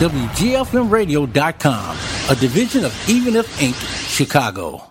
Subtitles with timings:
[0.00, 1.96] WGFMradio.com,
[2.30, 3.76] a division of Even If Inc.,
[4.08, 4.90] Chicago.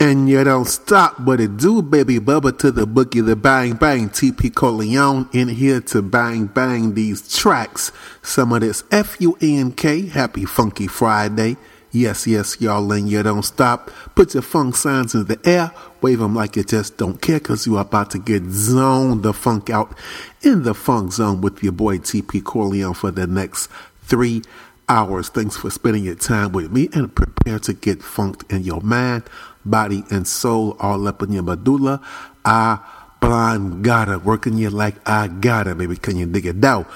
[0.00, 4.08] And you don't stop, but it do, baby bubba, to the boogie, the bang bang.
[4.08, 7.92] TP Corleone in here to bang bang these tracks.
[8.22, 10.06] Some of this F U N K.
[10.06, 11.58] Happy Funky Friday.
[11.90, 13.90] Yes, yes, y'all, and you don't stop.
[14.14, 15.72] Put your funk signs in the air.
[16.00, 19.34] Wave them like you just don't care, cause you are about to get zoned the
[19.34, 19.94] funk out
[20.40, 23.68] in the funk zone with your boy TP Corleone for the next
[24.08, 24.42] three
[24.88, 25.28] hours.
[25.28, 29.24] Thanks for spending your time with me and prepare to get funked in your mind
[29.70, 32.00] body, and soul all up in your medulla.
[32.44, 32.78] I
[33.20, 35.96] blind gotta working you like I gotta, baby.
[35.96, 36.86] Can you dig it out?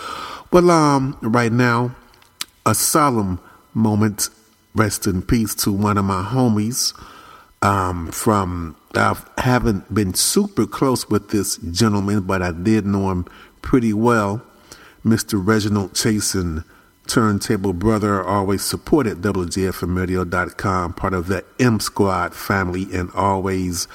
[0.51, 1.95] Well, um, right now,
[2.67, 3.41] a solemn
[3.75, 4.29] moment.
[4.75, 6.95] Rest in peace to one of my homies.
[7.61, 13.27] Um, from I haven't been super close with this gentleman, but I did know him
[13.61, 14.43] pretty well.
[15.05, 15.41] Mr.
[15.45, 16.65] Reginald Chasen
[17.07, 23.87] turntable brother, always supported WGFMradio.com, part of the M Squad family, and always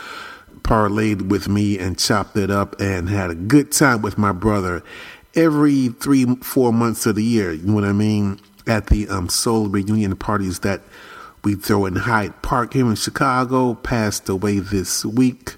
[0.62, 4.84] parlayed with me and chopped it up and had a good time with my brother
[5.34, 7.54] every three, four months of the year.
[7.54, 8.40] You know what I mean?
[8.66, 10.82] At the um, soul reunion parties that
[11.44, 15.56] we throw in Hyde Park here in Chicago, passed away this week.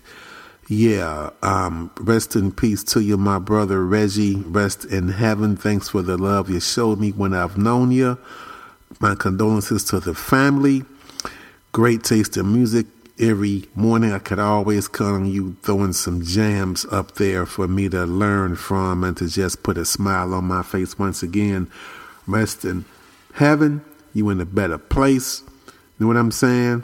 [0.71, 4.35] Yeah, um, rest in peace to you, my brother Reggie.
[4.35, 5.57] Rest in heaven.
[5.57, 8.19] Thanks for the love you showed me when I've known you.
[8.99, 10.83] My condolences to the family.
[11.71, 12.85] Great taste in music.
[13.19, 17.89] Every morning I could always count on you throwing some jams up there for me
[17.89, 21.67] to learn from and to just put a smile on my face once again.
[22.27, 22.85] Rest in
[23.33, 23.83] heaven.
[24.13, 25.41] You in a better place.
[25.97, 26.83] You know what I'm saying?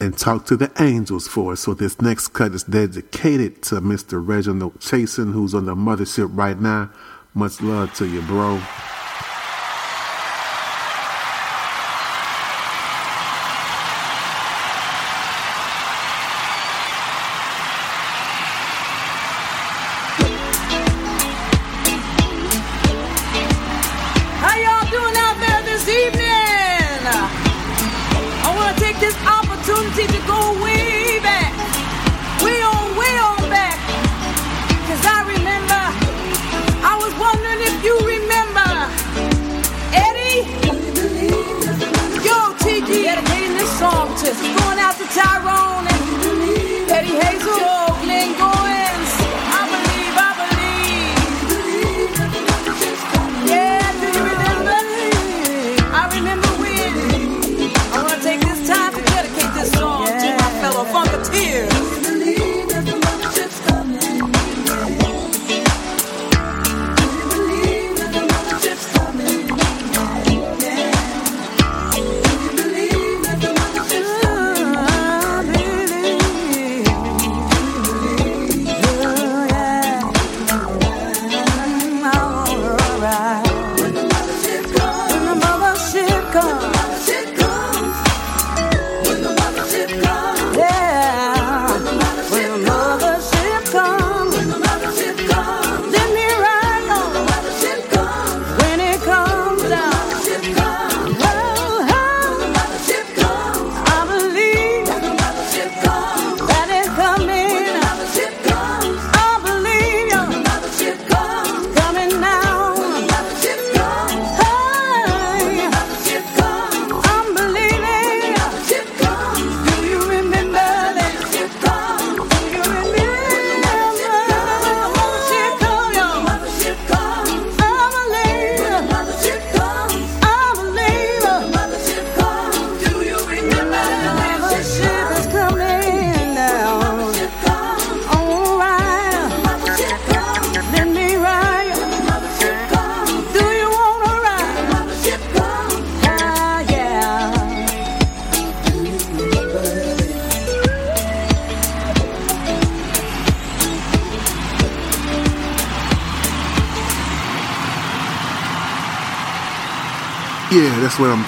[0.00, 1.60] And talk to the angels for us.
[1.60, 4.26] So this next cut is dedicated to Mr.
[4.26, 6.90] Reginald Chasen, who's on the mothership right now.
[7.34, 8.60] Much love to you, bro.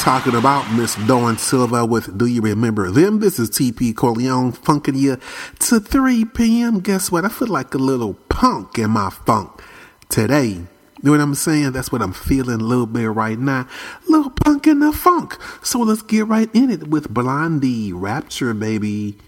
[0.07, 3.19] Talking about, Miss Dawn Silva with Do You Remember Them?
[3.19, 5.19] This is TP Corleone funking you
[5.59, 6.79] to 3 p.m.
[6.79, 7.25] Guess what?
[7.25, 9.61] I feel like a little punk in my funk
[10.09, 10.47] today.
[10.47, 10.69] You
[11.03, 11.73] know what I'm saying?
[11.73, 13.67] That's what I'm feeling a little bit right now.
[14.07, 15.39] A little punk in the funk.
[15.65, 19.19] So let's get right in it with Blondie Rapture, baby.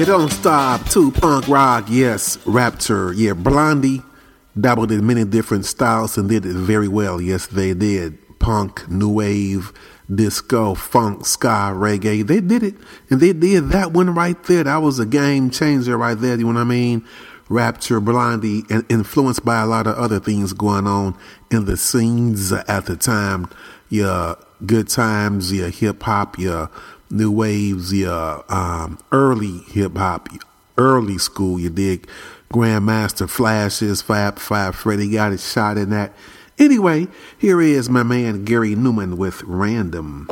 [0.00, 0.88] Yeah, don't stop.
[0.88, 2.38] Two punk rock, yes.
[2.46, 3.34] Rapture, yeah.
[3.34, 4.00] Blondie
[4.58, 7.20] dabbled in many different styles and did it very well.
[7.20, 8.38] Yes, they did.
[8.38, 9.74] Punk, new wave,
[10.08, 12.26] disco, funk, ska, reggae.
[12.26, 12.76] They did it,
[13.10, 14.64] and they did that one right there.
[14.64, 16.38] That was a game changer right there.
[16.38, 17.06] You know what I mean?
[17.50, 21.14] Rapture, Blondie, and influenced by a lot of other things going on
[21.50, 23.50] in the scenes at the time.
[23.90, 26.70] Your good times, your hip hop, your
[27.10, 30.28] new waves, your um, early hip hop,
[30.78, 31.58] early school.
[31.58, 32.08] You dig
[32.52, 36.12] Grandmaster Flashes, Fab Five, Freddy got his shot in that.
[36.58, 40.28] Anyway, here is my man Gary Numan with Random.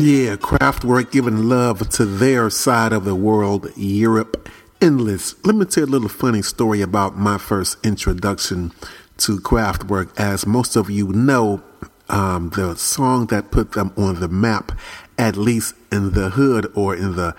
[0.00, 4.48] Yeah, Kraftwerk giving love to their side of the world, Europe.
[4.80, 5.34] Endless.
[5.44, 8.70] Let me tell you a little funny story about my first introduction
[9.16, 10.16] to Kraftwerk.
[10.16, 11.64] As most of you know,
[12.08, 14.70] um, the song that put them on the map,
[15.18, 17.34] at least in the hood or in the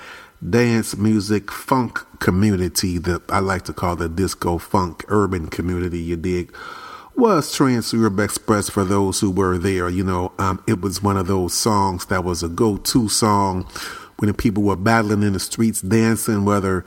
[0.48, 6.17] dance music funk community that I like to call the disco funk urban community, you
[6.17, 6.54] dig,
[7.20, 9.90] was Trans Europe Express for those who were there.
[9.90, 13.64] You know, um, it was one of those songs that was a go to song
[14.18, 16.86] when the people were battling in the streets dancing, whether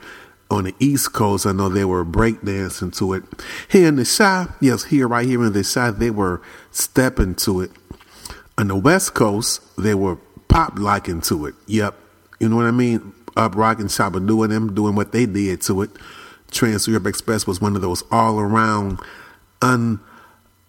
[0.49, 3.23] on the East Coast, I know they were breakdancing to it.
[3.69, 6.41] Here in the Chi, yes, here, right here in the Chi, they were
[6.71, 7.71] stepping to it.
[8.57, 10.15] On the West Coast, they were
[10.47, 11.55] pop liking to it.
[11.67, 11.95] Yep.
[12.39, 13.13] You know what I mean?
[13.35, 15.91] Up Rock and Shabba doing them, doing what they did to it.
[16.51, 18.99] Trans Europe Express was one of those all around
[19.61, 19.99] un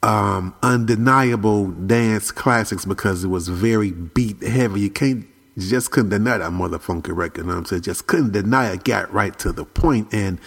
[0.05, 4.83] um, undeniable dance classics because it was very beat heavy.
[4.83, 7.39] You can't just couldn't deny that motherfucking record.
[7.39, 7.83] You know what I'm saying?
[7.83, 8.85] Just couldn't deny it.
[8.85, 10.39] Got right to the point, and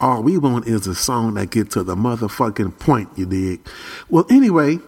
[0.00, 3.08] all we want is a song that get to the motherfucking point.
[3.16, 3.66] You dig?
[4.10, 4.80] Well, anyway,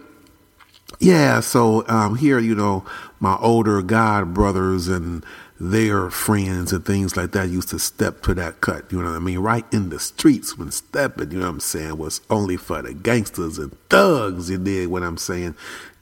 [0.99, 1.39] yeah.
[1.39, 2.85] So um, here, you know,
[3.19, 5.25] my older god brothers and
[5.59, 9.17] their friends and things like that used to step to that cut, you know what
[9.17, 9.39] I mean?
[9.39, 12.93] Right in the streets when stepping, you know what I'm saying, was only for the
[12.93, 15.55] gangsters and thugs, you did what I'm saying.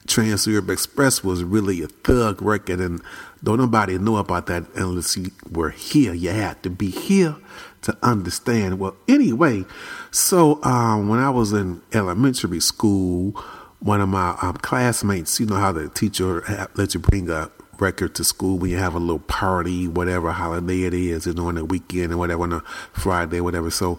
[0.06, 3.02] Trans Europe Express was really a thug record and
[3.42, 6.14] don't nobody know about that unless you were here.
[6.14, 7.36] You had to be here
[7.82, 8.78] to understand.
[8.78, 9.64] Well, anyway,
[10.10, 13.32] so um, when I was in elementary school,
[13.80, 18.14] one of my um, classmates, you know how the teacher let you bring a record
[18.16, 21.64] to school when you have a little party, whatever holiday it is, know, on the
[21.64, 22.60] weekend or whatever, on a
[22.92, 23.70] Friday, whatever.
[23.70, 23.98] So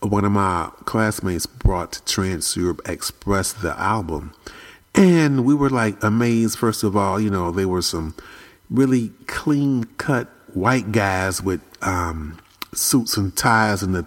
[0.00, 4.34] one of my classmates brought Trans Europe Express the album.
[4.94, 8.14] And we were like amazed, first of all, you know, they were some
[8.70, 12.38] really clean cut white guys with um,
[12.72, 14.06] suits and ties and the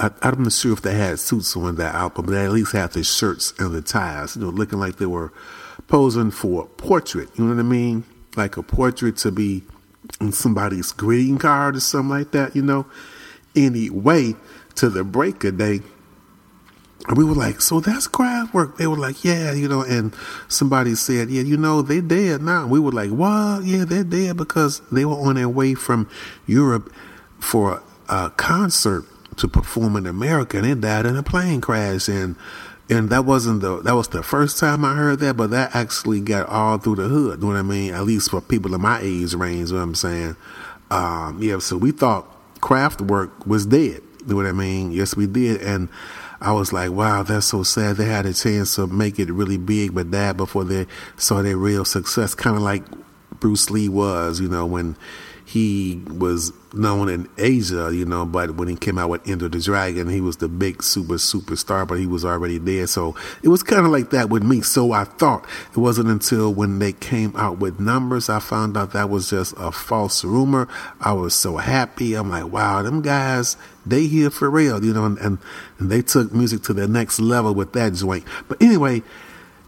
[0.00, 2.72] I, I'm not sure if they had suits on that album, but they at least
[2.72, 5.32] had the shirts and the ties, you know, looking like they were
[5.88, 7.28] posing for a portrait.
[7.36, 8.04] You know what I mean?
[8.36, 9.64] Like a portrait to be
[10.20, 12.86] on somebody's greeting card or something like that, you know?
[13.56, 14.34] Anyway,
[14.76, 15.80] to the break of day,
[17.08, 18.76] and we were like, so that's Kraftwerk.
[18.76, 20.14] They were like, yeah, you know, and
[20.48, 22.66] somebody said, yeah, you know, they're dead now.
[22.66, 23.64] We were like, what?
[23.64, 26.08] Yeah, they're dead because they were on their way from
[26.46, 26.92] Europe
[27.38, 29.04] for a concert
[29.36, 32.08] to perform in America and they died in a plane crash.
[32.08, 32.36] And
[32.90, 36.20] and that wasn't the that was the first time I heard that, but that actually
[36.20, 37.40] got all through the hood.
[37.40, 37.94] You know what I mean?
[37.94, 39.68] At least for people in my age range.
[39.68, 40.36] You know what I'm saying?
[40.90, 41.58] Um, yeah.
[41.58, 42.26] So we thought
[42.60, 44.02] Kraftwerk was dead.
[44.20, 44.92] You know what I mean?
[44.92, 45.60] Yes, we did.
[45.62, 45.88] And
[46.40, 47.96] I was like, wow, that's so sad.
[47.96, 51.56] They had a chance to make it really big, but died before they saw their
[51.56, 52.34] real success.
[52.34, 52.84] Kind of like
[53.40, 54.96] Bruce Lee was, you know, when
[55.48, 59.58] he was known in Asia, you know, but when he came out with Enter the
[59.58, 62.86] Dragon, he was the big super superstar, but he was already there.
[62.86, 64.60] So it was kind of like that with me.
[64.60, 68.92] So I thought it wasn't until when they came out with numbers, I found out
[68.92, 70.68] that was just a false rumor.
[71.00, 72.12] I was so happy.
[72.12, 73.56] I'm like, wow, them guys,
[73.86, 75.38] they here for real, you know, and, and,
[75.78, 78.24] and they took music to the next level with that joint.
[78.48, 79.02] But anyway,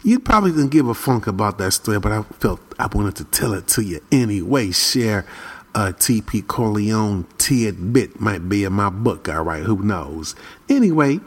[0.03, 3.23] you probably didn't give a funk about that story, but I felt I wanted to
[3.23, 4.69] tell it to you anyway.
[4.71, 5.25] Share
[5.73, 9.29] a TP Corleone tidbit might be in my book.
[9.29, 10.35] All right, who knows?
[10.69, 11.19] Anyway,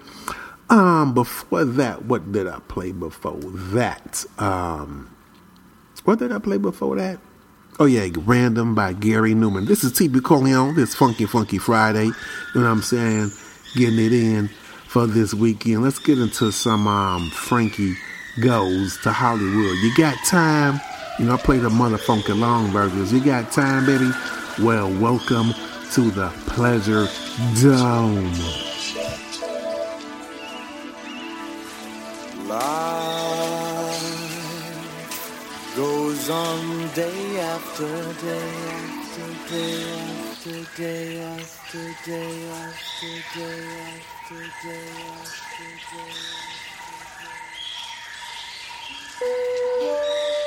[0.71, 4.25] um, before that, what did I play before that?
[4.39, 5.15] Um,
[6.05, 7.19] what did I play before that?
[7.81, 9.67] Oh yeah, Random by Gary Numan.
[9.67, 10.77] This is TP Corleone.
[10.77, 12.05] This Funky Funky Friday.
[12.05, 12.13] You
[12.55, 13.31] know what I'm saying?
[13.75, 14.49] Getting it in
[14.87, 15.83] for this weekend.
[15.83, 17.95] Let's get into some um, Frankie
[18.41, 19.77] Goes to Hollywood.
[19.79, 20.81] You got time?
[21.17, 23.13] You know, I play the motherfucking long burgers.
[23.13, 24.11] You got time, baby?
[24.61, 25.55] Well, welcome
[25.93, 27.07] to the Pleasure
[27.63, 28.33] Dome.
[32.49, 33.95] Life
[35.77, 43.63] goes on day after day after day after day after day after day
[43.95, 44.91] after day
[45.23, 45.71] after
[50.41, 50.44] day.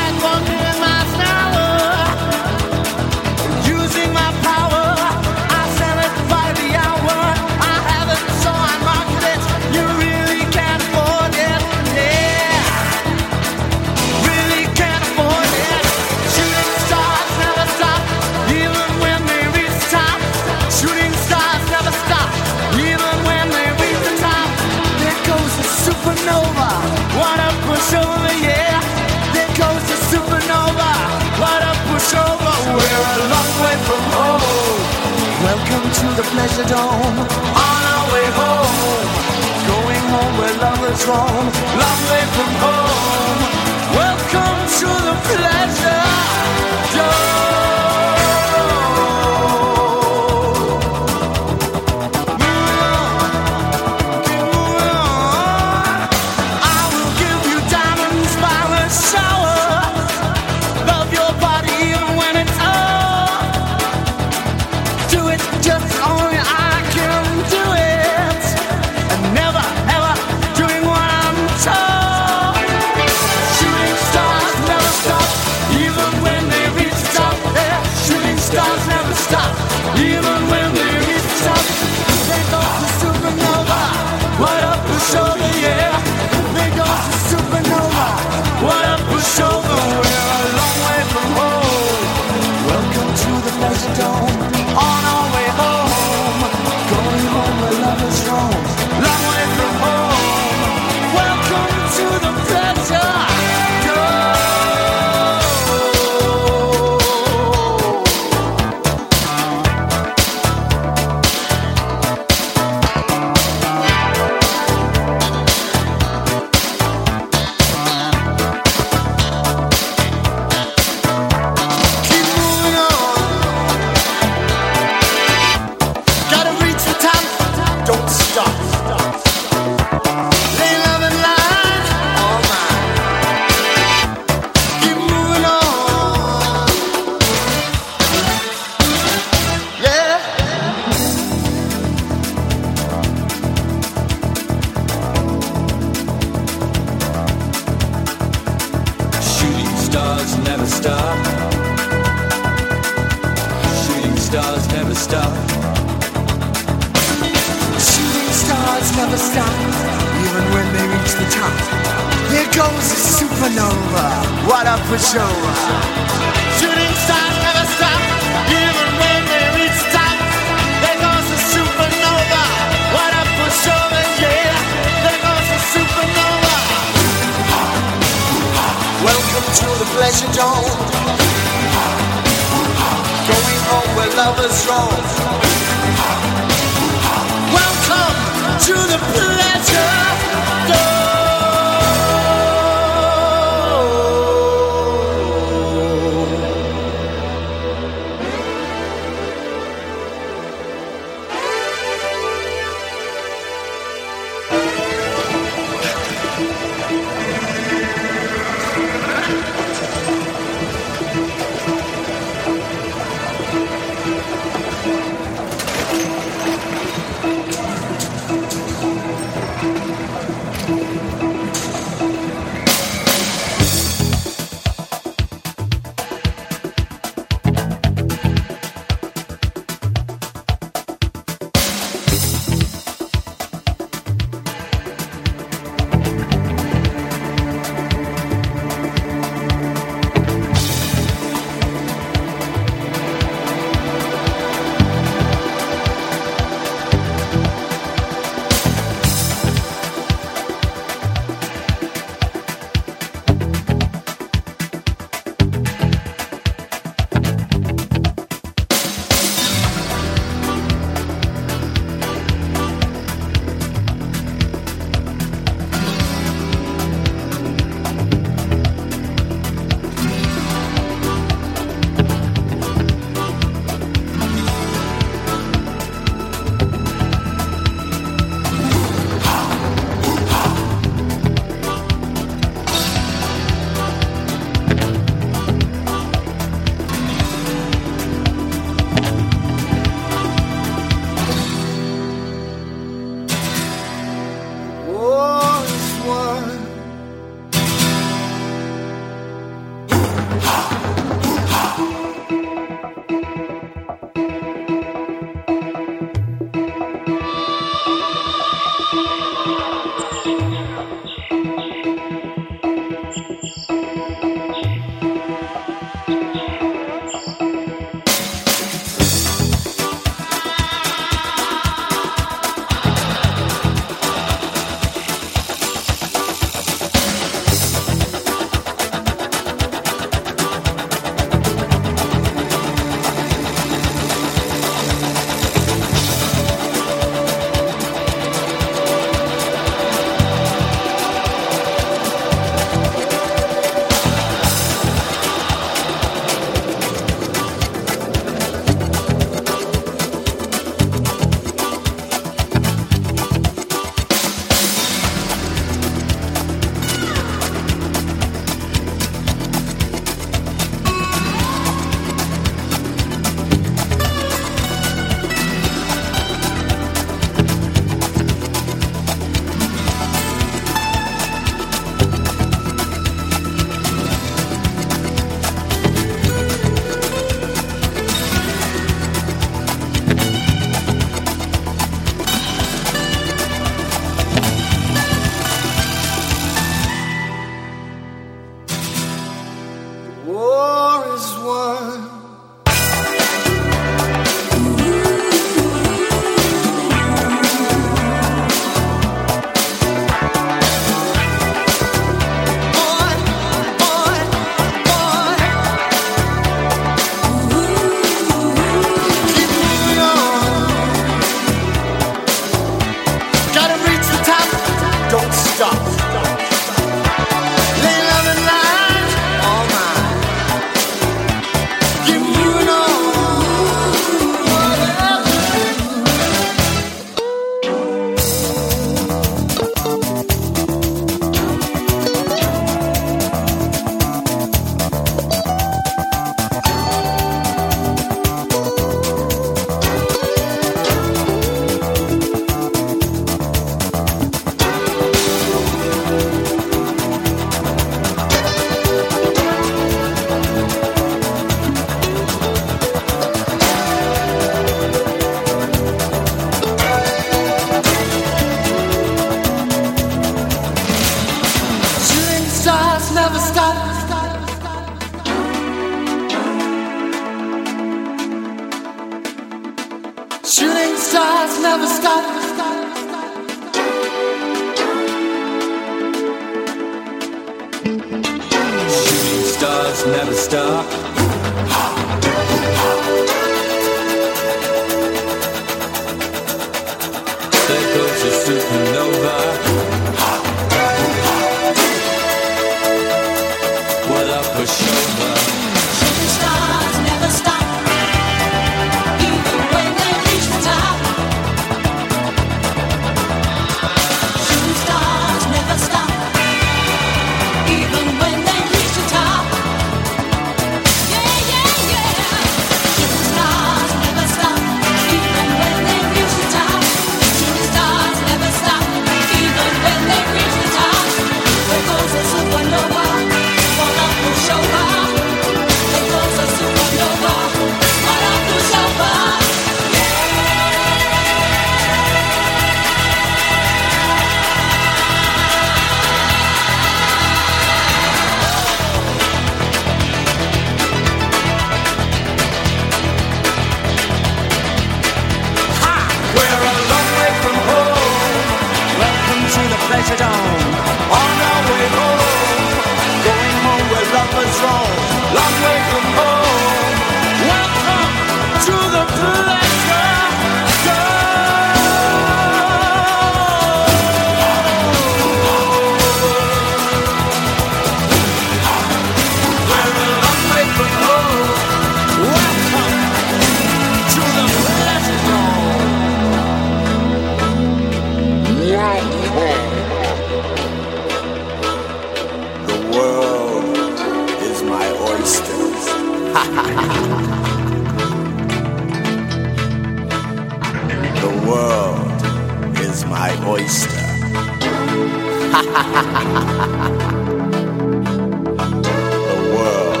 [598.82, 600.00] The world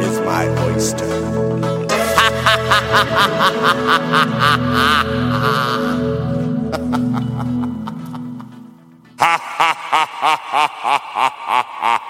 [0.00, 1.12] is my oyster.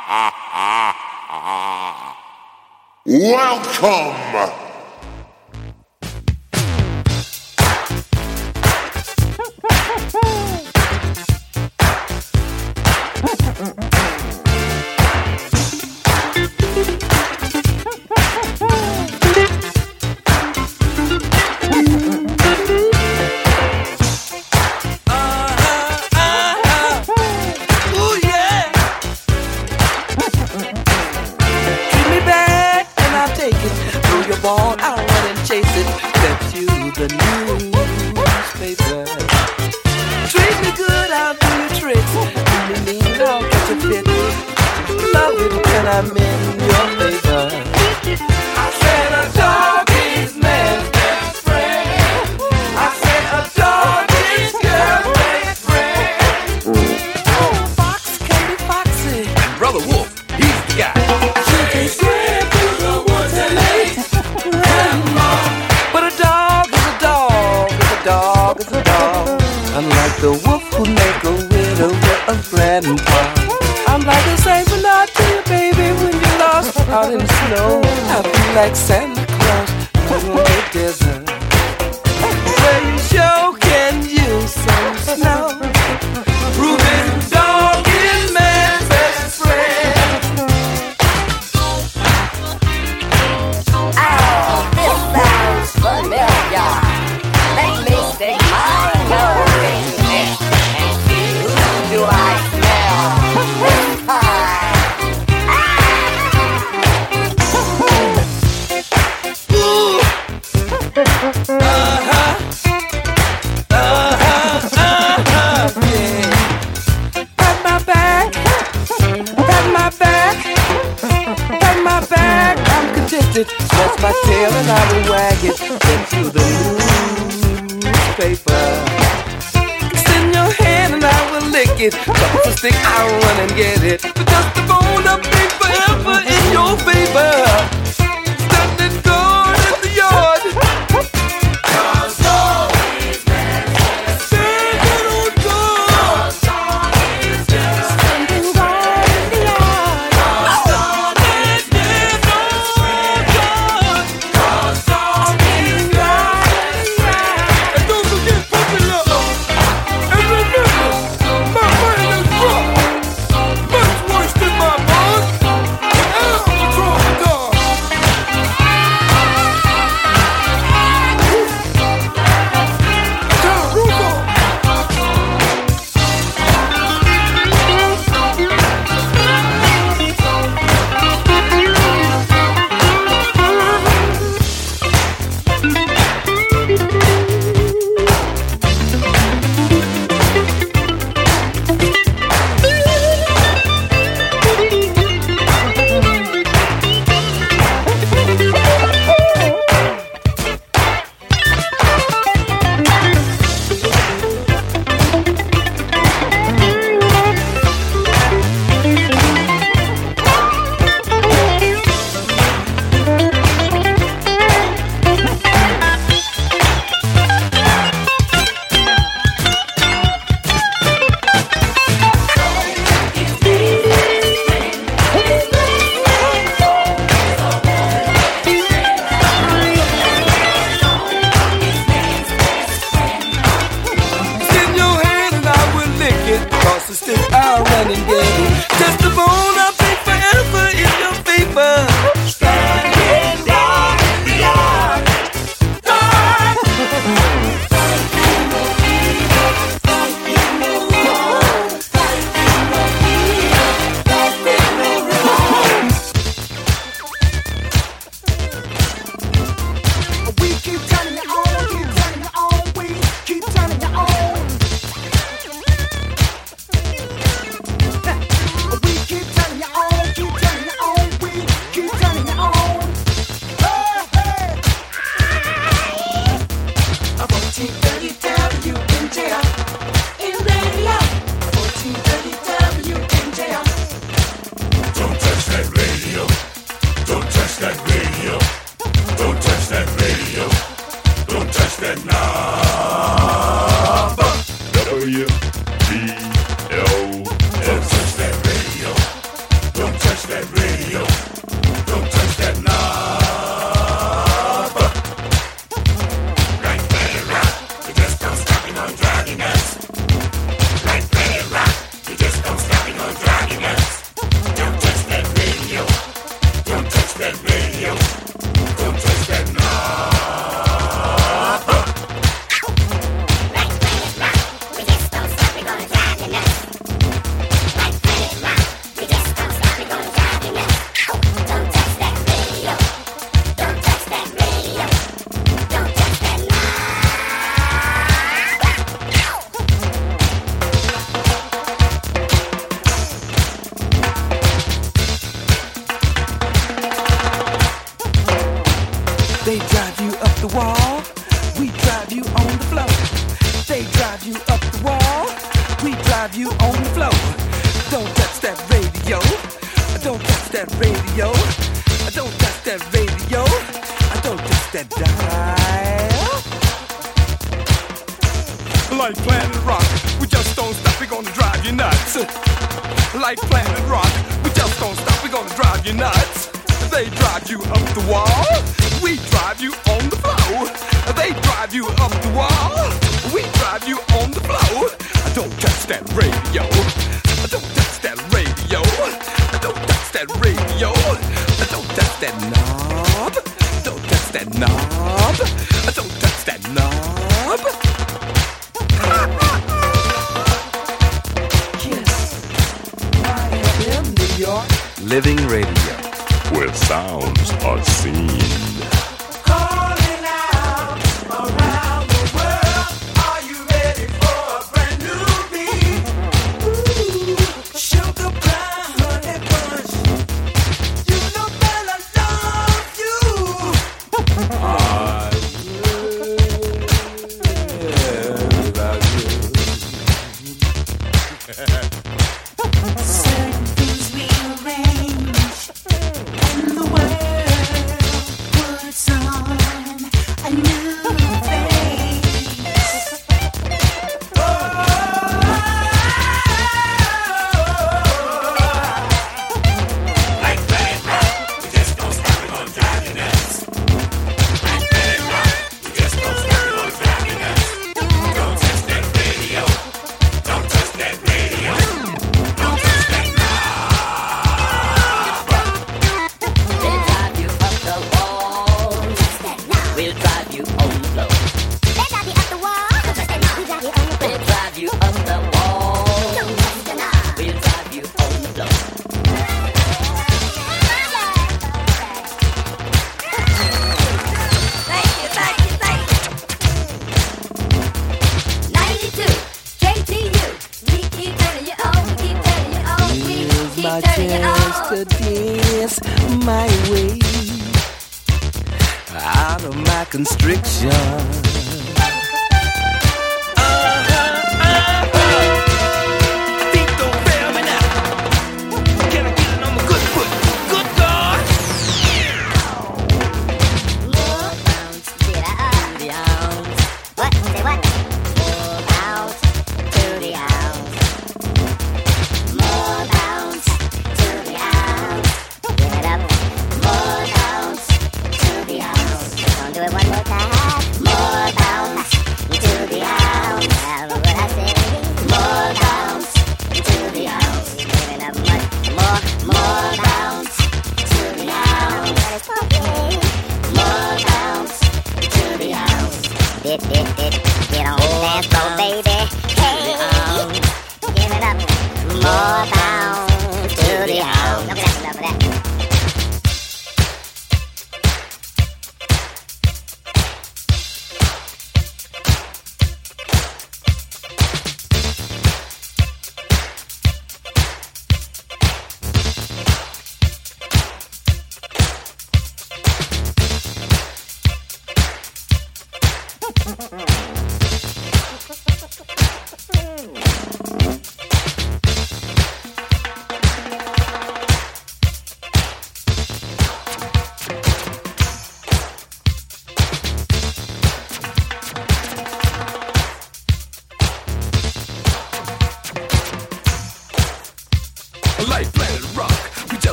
[3.06, 4.25] Welcome.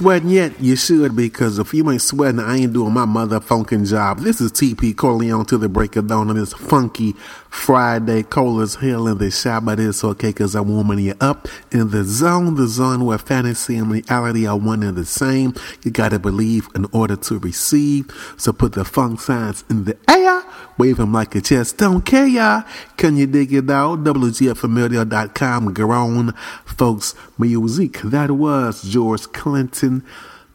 [0.00, 0.58] Sweating yet?
[0.58, 4.20] You should because if you ain't sweating, I ain't doing my motherfucking job.
[4.20, 7.14] This is TP Corleone to the break of dawn on this funky
[7.50, 11.48] Friday, cold as hell in the shop, but it's okay because I'm warming you up
[11.72, 15.52] in the zone, the zone where fantasy and reality are one and the same.
[15.82, 18.10] You gotta believe in order to receive.
[18.38, 20.42] So put the funk signs in the air,
[20.78, 22.26] wave them like a just don't care.
[22.26, 22.64] y'all.
[22.96, 24.04] Can you dig it out?
[24.04, 26.32] WGFMradio.com, grown
[26.80, 28.00] folks music.
[28.04, 30.02] That was George Clinton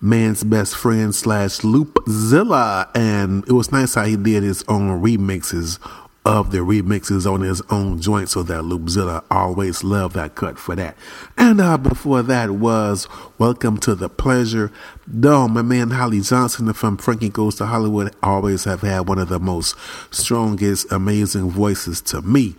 [0.02, 5.78] man's best friend slash Loopzilla, and it was nice how he did his own remixes
[6.26, 8.30] of the remixes on his own joint.
[8.30, 10.98] So that Loopzilla always loved that cut for that.
[11.38, 13.08] And uh, before that was
[13.38, 14.72] Welcome to the Pleasure
[15.20, 15.54] Dome.
[15.54, 19.40] My man Holly Johnson from Frankie Goes to Hollywood always have had one of the
[19.40, 19.76] most
[20.10, 22.56] strongest, amazing voices to me.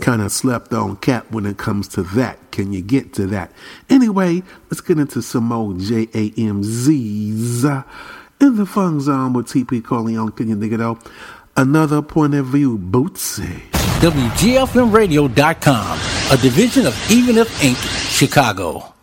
[0.00, 2.38] Kind of slept on cap when it comes to that.
[2.52, 3.50] Can you get to that?
[3.90, 6.24] Anyway, let's get into some more JAMZs.
[8.40, 11.04] In the fun zone with TP Corleone, can you dig it out?
[11.58, 13.62] Another point of view, Bootsy.
[13.98, 15.98] WGFMradio.com,
[16.30, 17.76] a division of Even If Inc.,
[18.16, 18.94] Chicago.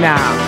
[0.00, 0.45] now.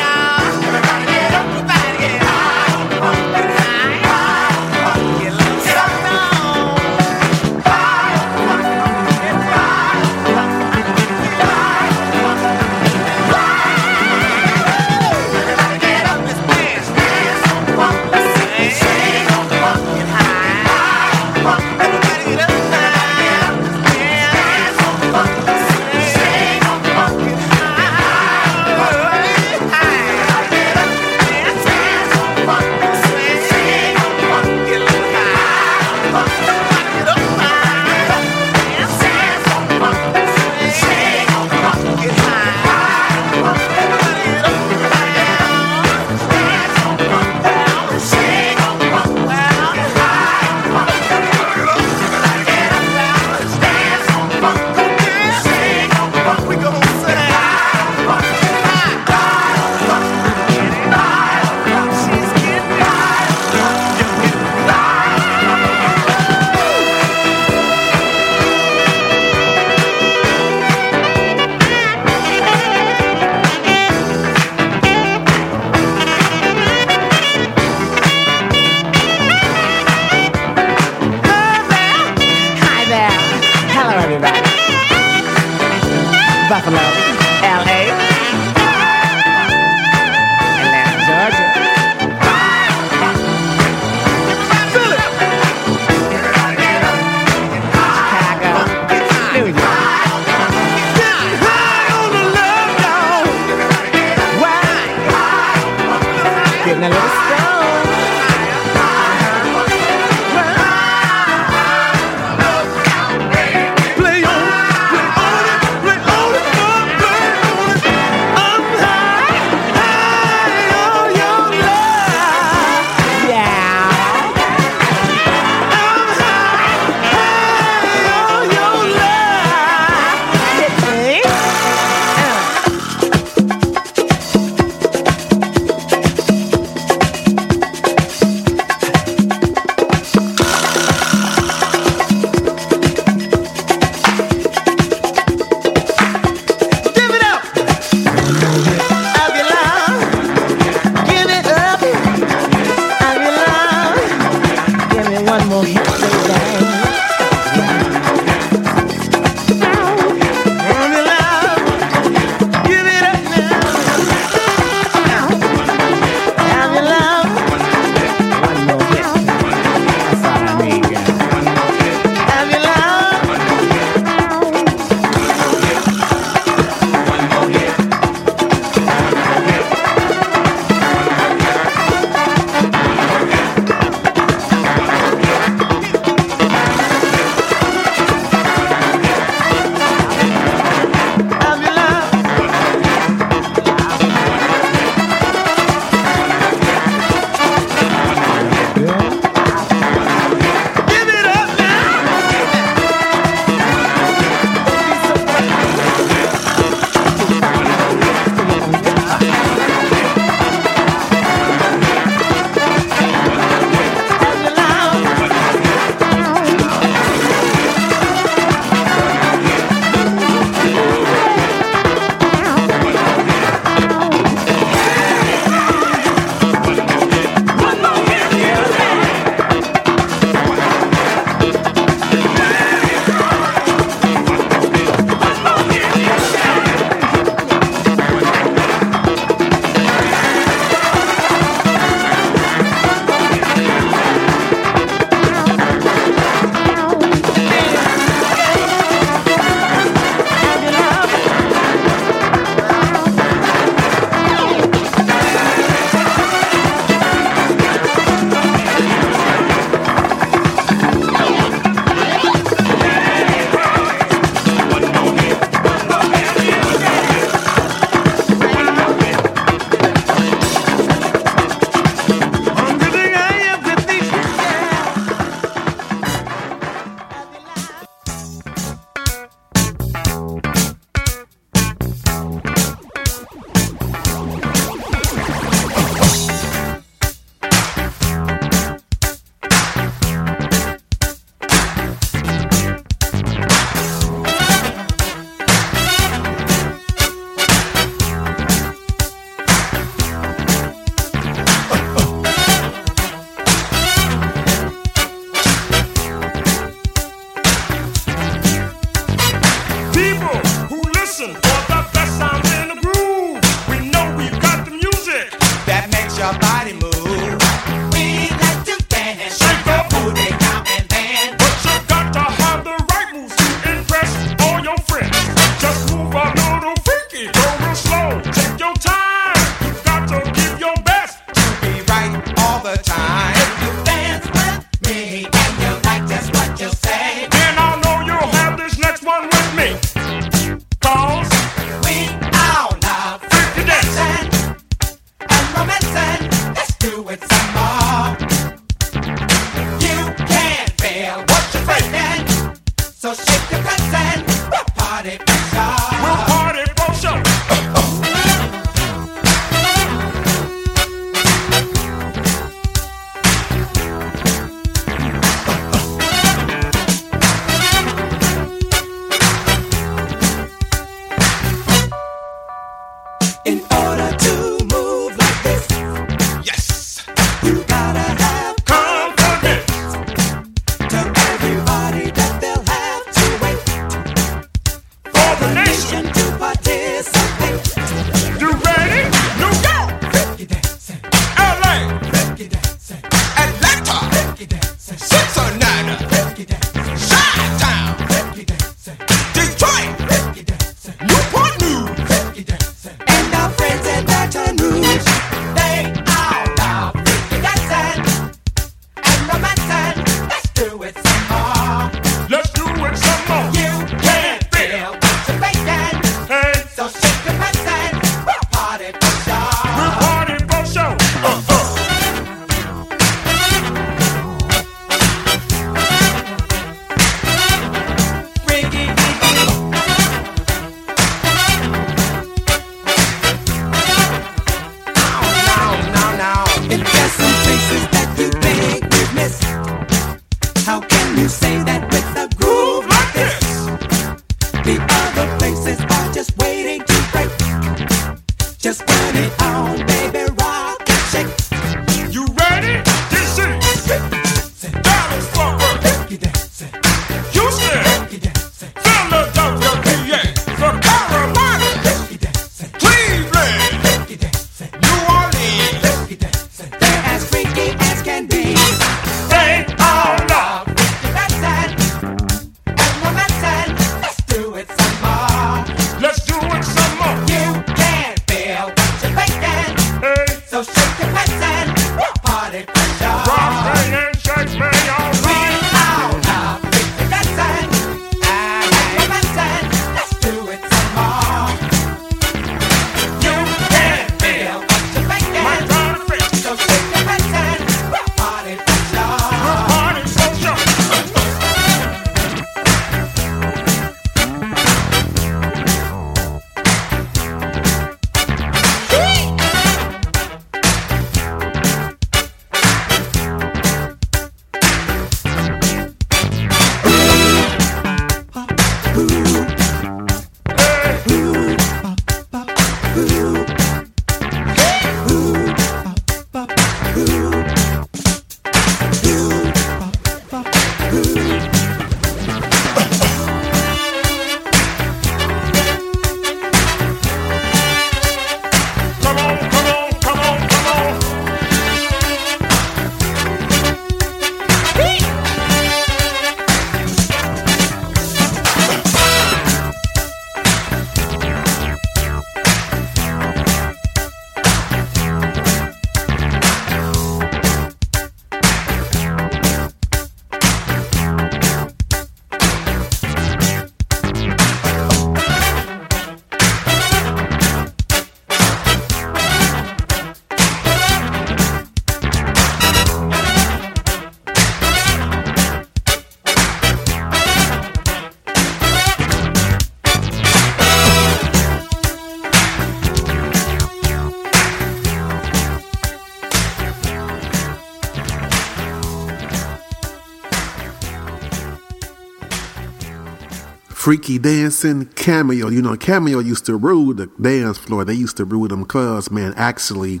[593.84, 595.50] Freaky Dancing, Cameo.
[595.50, 597.84] You know, Cameo used to rule the dance floor.
[597.84, 599.34] They used to rule them clubs, man.
[599.36, 600.00] Actually,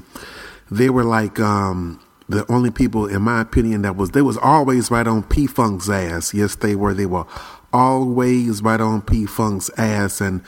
[0.70, 4.90] they were like um, the only people, in my opinion, that was, they was always
[4.90, 6.32] right on P Funk's ass.
[6.32, 6.94] Yes, they were.
[6.94, 7.26] They were
[7.74, 10.18] always right on P Funk's ass.
[10.18, 10.42] And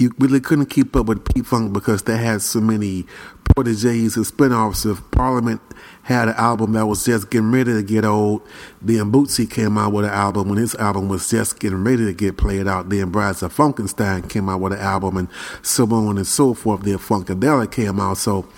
[0.00, 3.06] you really couldn't keep up with P Funk because they had so many
[3.54, 5.60] proteges and spinoffs of Parliament
[6.02, 8.42] had an album that was just getting ready to get old.
[8.80, 12.12] Then Bootsy came out with an album when his album was just getting ready to
[12.12, 12.88] get played out.
[12.88, 15.28] Then Brides of Funkenstein came out with an album and
[15.62, 16.82] so on and so forth.
[16.82, 18.16] Then Funkadelic came out.
[18.16, 18.48] So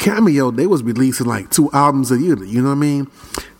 [0.00, 2.42] Cameo, they was releasing like two albums a year.
[2.42, 3.10] You know what I mean?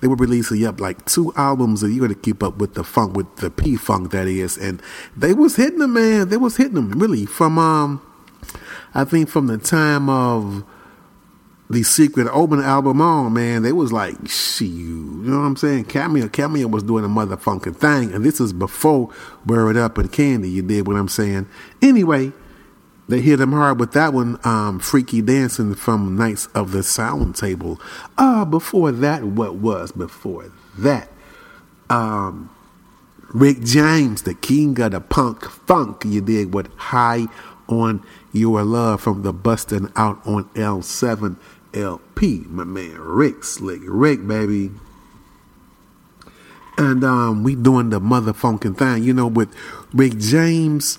[0.01, 3.15] They were releasing yep like two albums a year to keep up with the funk,
[3.15, 4.83] with the P funk that is, and
[5.15, 6.31] they was hitting them, man.
[6.31, 8.01] They was hitting them really from um,
[8.95, 10.65] I think from the time of
[11.69, 15.85] the Secret Omen album on, man, they was like, "She," you know what I'm saying?
[15.85, 19.11] Cameo, Cameo was doing a motherfucking thing, and this is before
[19.45, 20.49] Word Up and Candy.
[20.49, 21.49] You did what I'm saying.
[21.83, 22.33] Anyway,
[23.11, 27.37] they hit him hard with that one, um, "Freaky Dancing" from Knights of the Sound
[27.37, 27.81] Table.
[28.17, 31.11] Uh before that, what was before that?
[31.89, 32.51] Um,
[33.33, 37.27] Rick James, the king of the punk funk, you dig with High
[37.69, 41.37] on Your Love from the Bustin' Out of L7
[41.73, 42.45] LP.
[42.49, 44.73] My man Rick, Slick Rick, baby.
[46.77, 49.55] And um, we doing the motherfucking thing, you know, with
[49.93, 50.99] Rick James,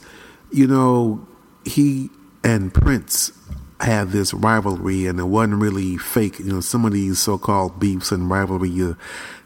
[0.52, 1.26] you know,
[1.66, 2.10] he
[2.44, 3.32] and Prince
[3.80, 6.40] had this rivalry and it wasn't really fake.
[6.40, 8.98] You know, some of these so called beefs and rivalry you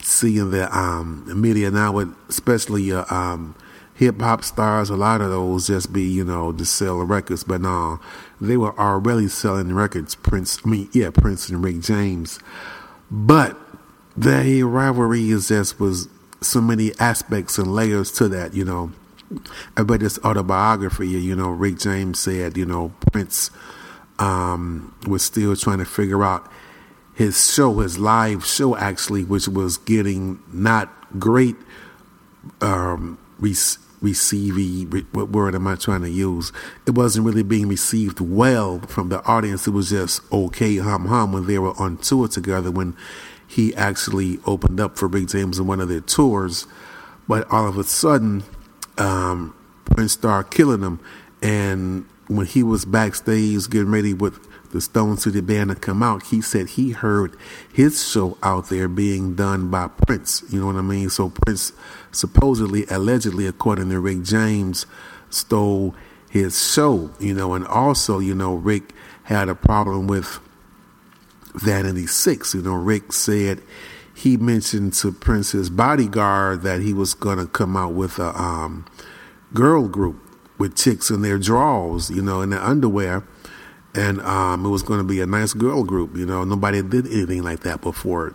[0.01, 1.97] see in the um, media now,
[2.29, 3.55] especially uh, um,
[3.93, 7.43] hip hop stars, a lot of those just be, you know, to sell records.
[7.43, 7.99] But no,
[8.39, 10.15] they were already selling records.
[10.15, 12.39] Prince, I mean, yeah, Prince and Rick James.
[13.09, 13.57] But
[14.17, 16.09] the rivalry is just was
[16.41, 18.91] so many aspects and layers to that, you know.
[19.77, 23.49] Read this autobiography, you know, Rick James said, you know, Prince
[24.19, 26.49] um, was still trying to figure out
[27.13, 31.55] his show, his live show, actually, which was getting not great
[32.61, 33.55] um, re-
[34.01, 34.89] receiving.
[34.89, 36.51] Re- what word am I trying to use?
[36.85, 39.65] It wasn't really being received well from the audience.
[39.65, 42.69] It was just okay, hum hum, when they were on tour together.
[42.69, 42.95] When
[43.47, 46.67] he actually opened up for Rick James in one of their tours,
[47.27, 48.43] but all of a sudden,
[48.97, 49.55] um,
[49.85, 50.99] Prince started killing him,
[51.41, 54.39] and when he was backstage getting ready with
[54.71, 57.35] the Stone City Band to come out, he said he heard
[57.71, 60.43] his show out there being done by Prince.
[60.49, 61.09] You know what I mean?
[61.09, 61.71] So Prince
[62.11, 64.85] supposedly, allegedly, according to Rick James,
[65.29, 65.95] stole
[66.29, 67.11] his show.
[67.19, 68.93] You know, and also, you know, Rick
[69.23, 70.39] had a problem with
[71.53, 72.53] Vanity Six.
[72.53, 73.61] You know, Rick said
[74.15, 78.85] he mentioned to Prince's bodyguard that he was going to come out with a um,
[79.53, 80.15] girl group
[80.57, 83.27] with chicks in their drawers, you know, in their underwear.
[83.93, 86.45] And um, it was going to be a nice girl group, you know.
[86.45, 88.33] Nobody did anything like that before,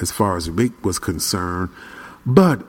[0.00, 1.70] as far as Rick was concerned.
[2.26, 2.64] But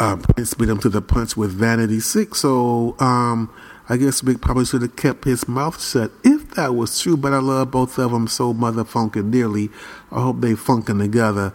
[0.00, 2.40] uh, Prince beat him to the punch with Vanity Six.
[2.40, 3.52] So um,
[3.88, 7.16] I guess Rick probably should have kept his mouth shut if that was true.
[7.16, 9.70] But I love both of them so motherfucking dearly.
[10.10, 11.52] I hope they funkin' together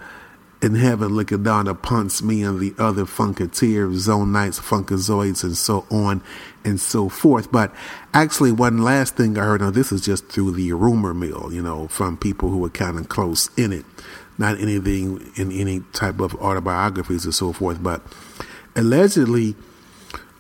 [0.62, 5.86] in heaven looking down punch me and the other funketeers, zone nights, funkazoids, and so
[5.90, 6.22] on
[6.66, 7.52] and so forth.
[7.52, 7.74] But
[8.14, 11.62] actually, one last thing I heard, now this is just through the rumor mill, you
[11.62, 13.86] know, from people who were kind of close in it,
[14.38, 18.02] not anything in any type of autobiographies or so forth, but
[18.76, 19.56] allegedly,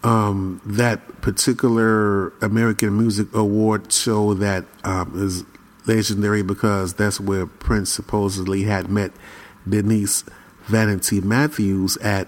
[0.03, 5.43] um, that particular American Music Award show that um, is
[5.87, 9.11] legendary because that's where Prince supposedly had met
[9.69, 10.23] Denise
[10.65, 12.27] Vanity Matthews at.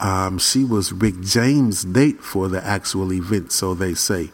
[0.00, 4.32] Um, she was Rick James' date for the actual event, so they say.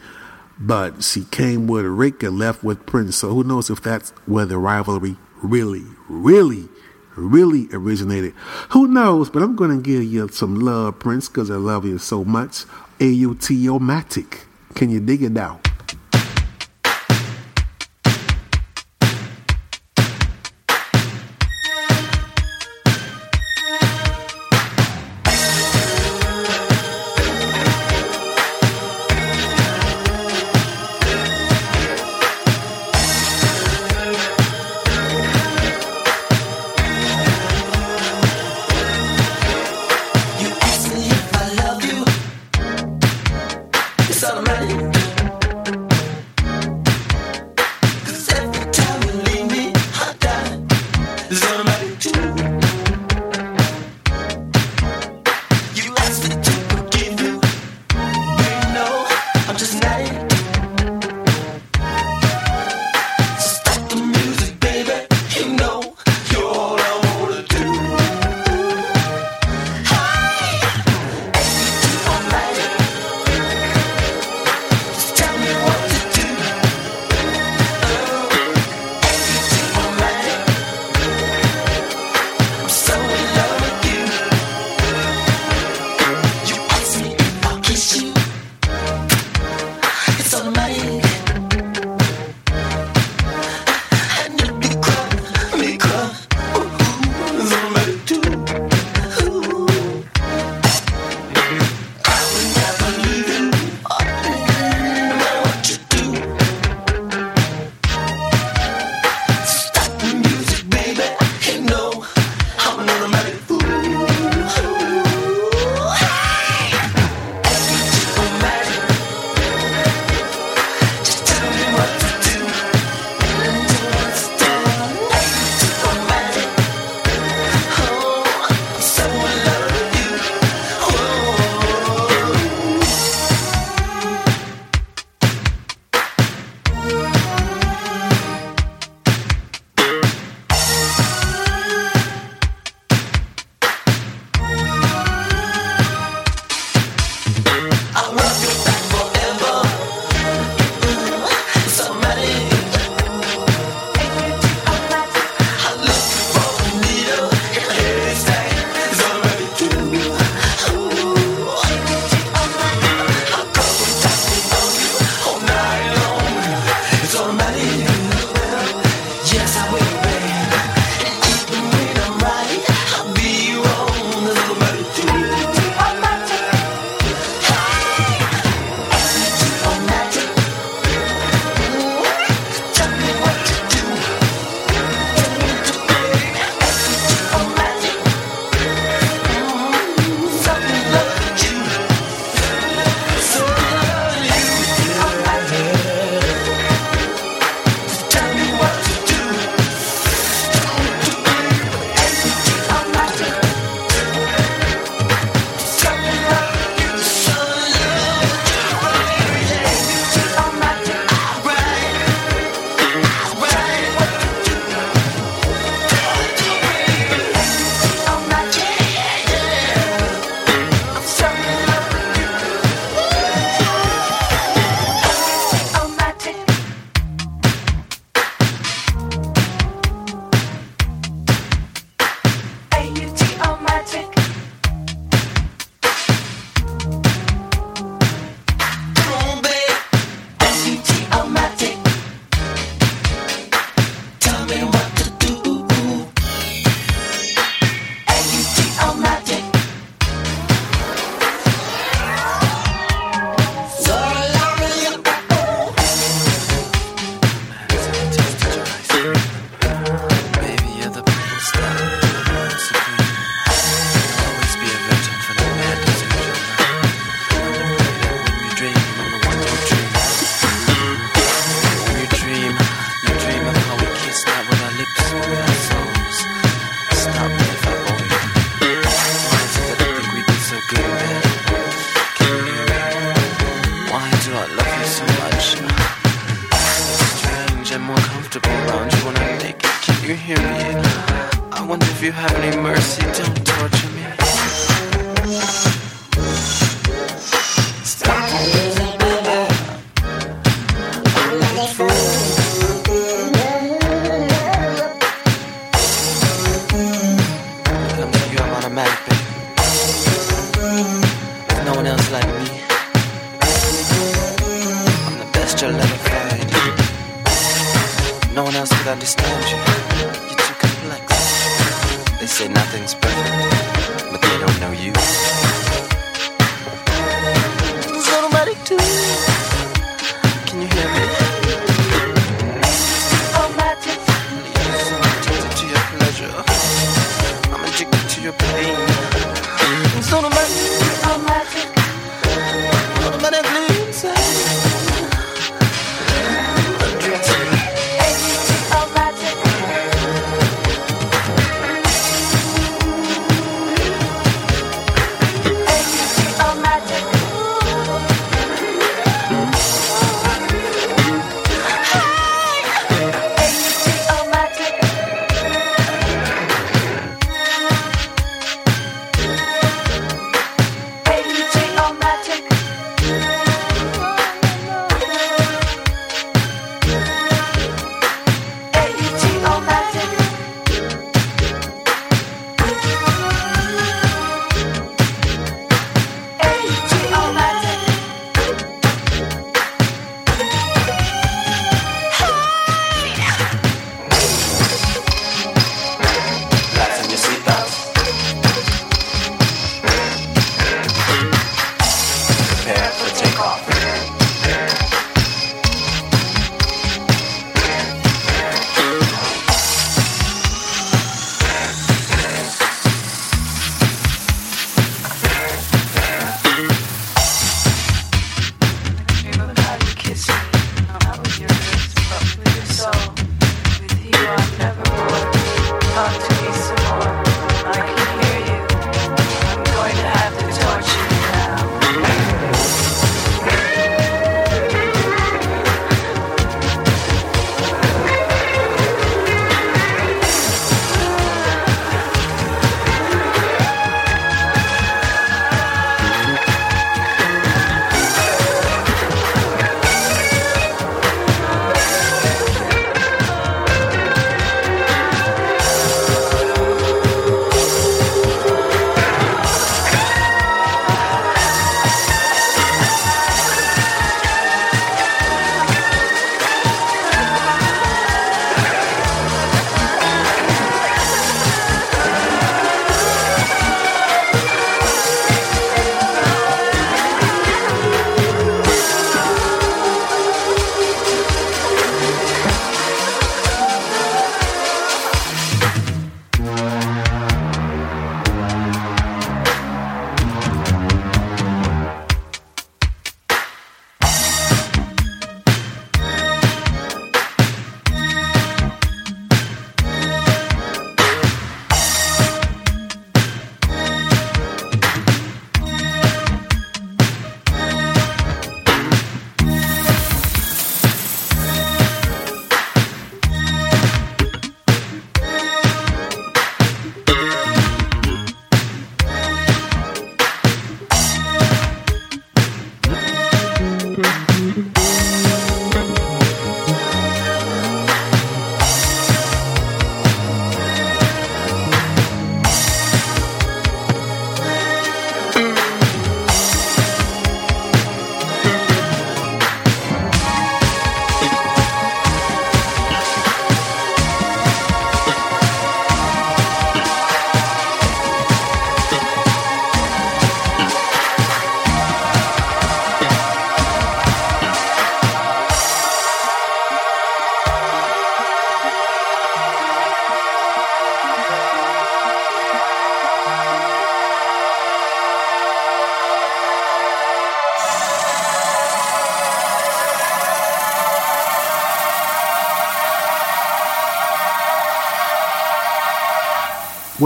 [0.58, 3.16] But she came with Rick and left with Prince.
[3.16, 6.68] So who knows if that's where the rivalry really, really,
[7.16, 8.32] really originated.
[8.70, 9.30] Who knows?
[9.30, 12.64] But I'm going to give you some love, Prince, because I love you so much.
[13.00, 14.44] A-U-T-O-Matic.
[14.74, 15.60] Can you dig it now?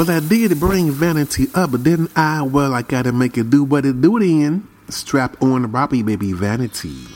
[0.03, 2.43] Well, I did bring vanity up, but didn't I?
[2.43, 4.67] Well, I gotta make it do what it do then.
[4.89, 7.12] Strap on Robbie Baby Vanity.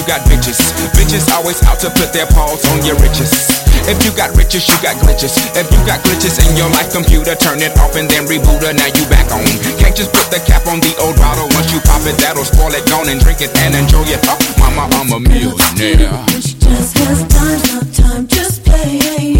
[0.00, 0.56] you got bitches.
[0.96, 3.60] Bitches always out to put their paws on your riches.
[3.84, 5.36] If you got riches, you got glitches.
[5.52, 8.72] If you got glitches in your life computer, turn it off and then reboot her.
[8.72, 9.44] Now you back on.
[9.76, 11.48] Can't just put the cap on the old bottle.
[11.52, 12.88] Once you pop it, that'll spoil it.
[12.88, 14.24] Gone and drink it and enjoy it.
[14.24, 16.24] Oh, mama, I'm a millionaire.
[16.40, 19.36] She just has time, not time, just play.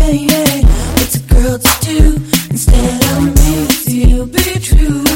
[1.00, 2.20] What's a girl to do
[2.50, 3.64] instead of me?
[3.88, 5.09] To be true.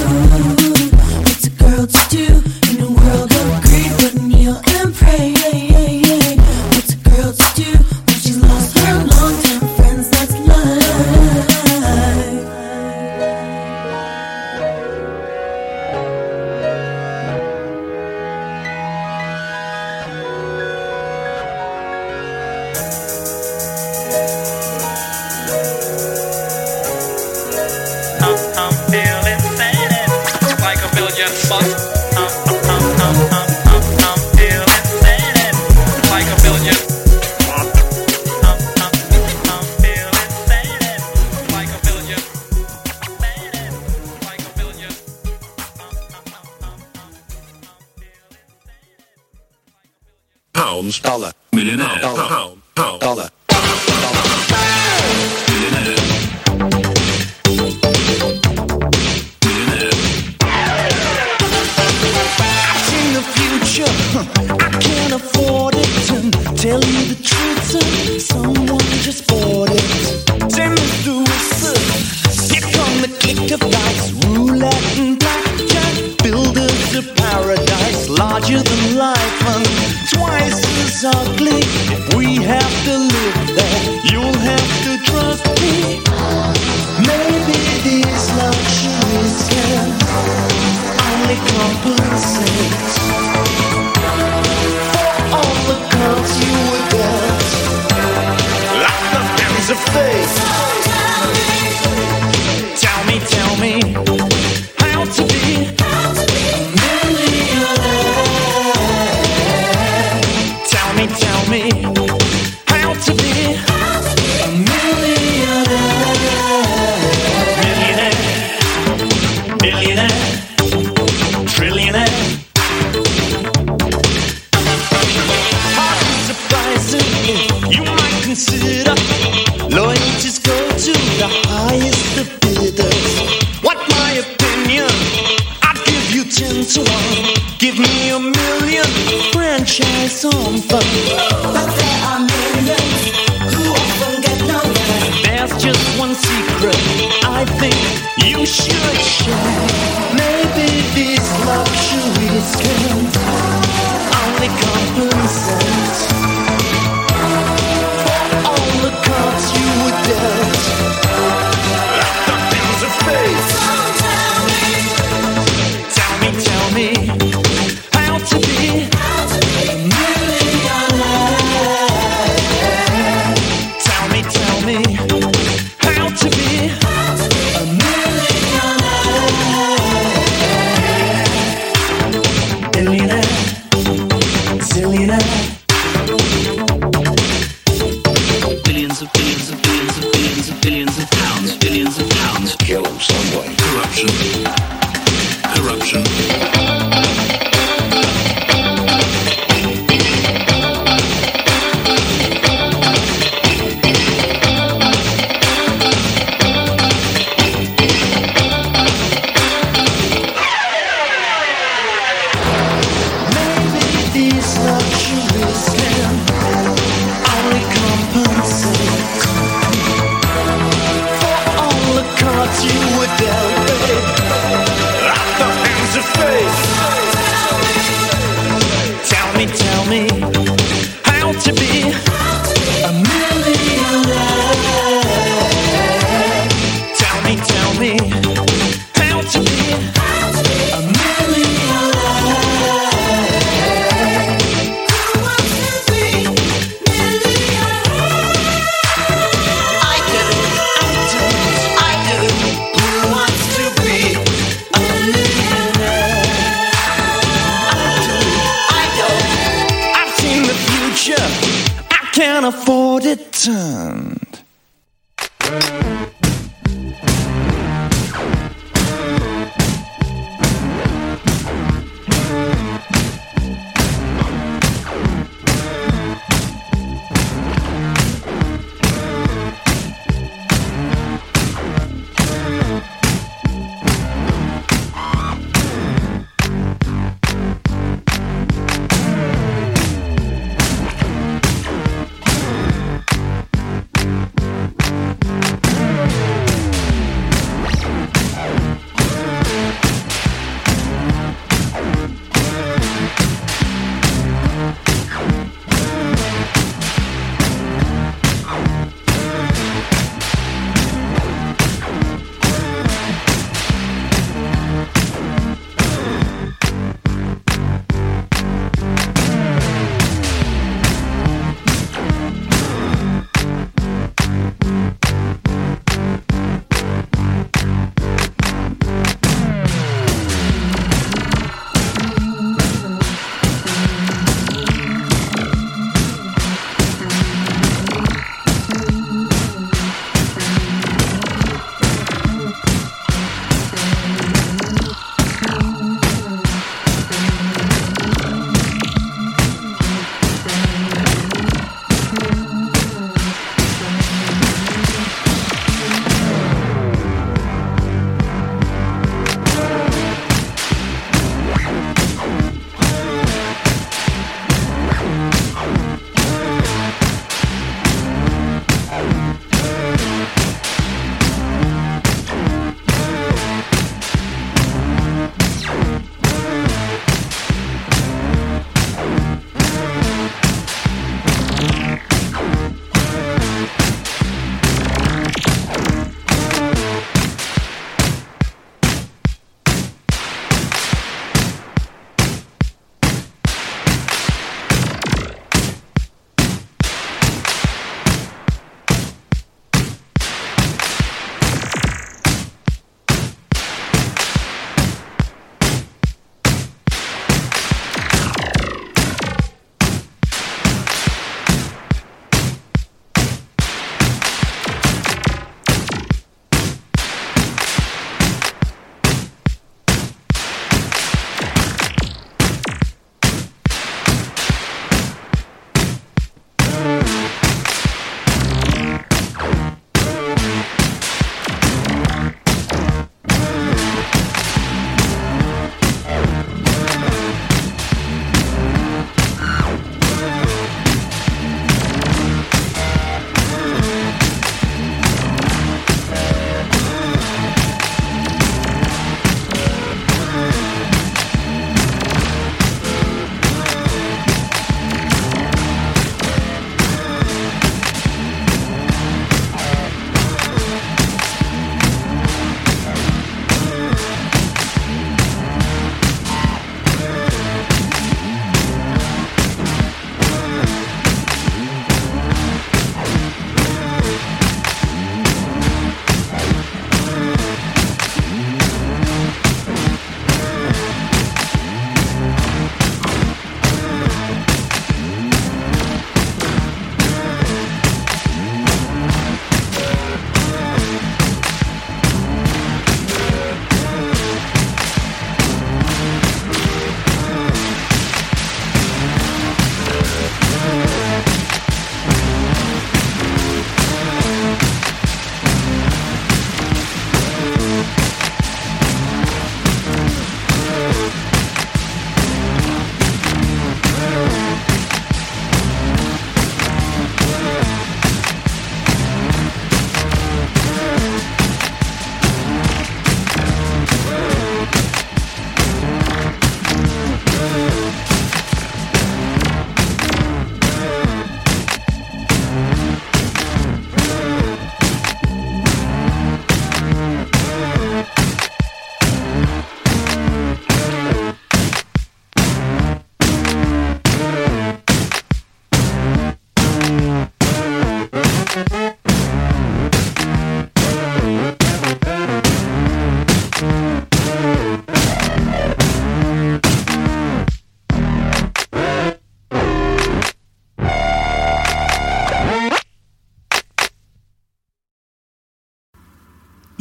[262.24, 264.34] can't afford it turned.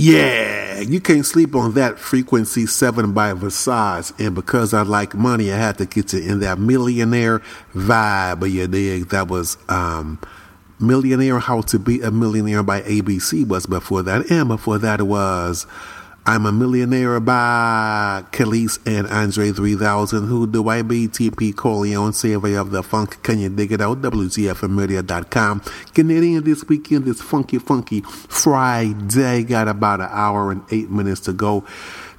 [0.06, 4.12] Yeah, you can't sleep on that frequency seven by Visage.
[4.20, 7.40] And because I like money, I had to get you in that millionaire
[7.74, 8.42] vibe.
[8.42, 9.08] But you dig?
[9.10, 10.20] That was um
[10.78, 14.30] Millionaire How to Be a Millionaire by ABC was before that.
[14.30, 15.66] And before that was
[16.26, 20.28] I'm a Millionaire by Kelis and Andre 3000.
[20.28, 21.10] Who do I be?
[21.10, 23.22] TP Corleone, Savor of the Funk.
[23.24, 24.02] Can you dig it out?
[24.02, 25.62] WGFMradio.com.
[25.94, 29.44] Canadian this weekend, this funky, funky Friday.
[29.44, 31.66] Got about an hour and eight minutes to go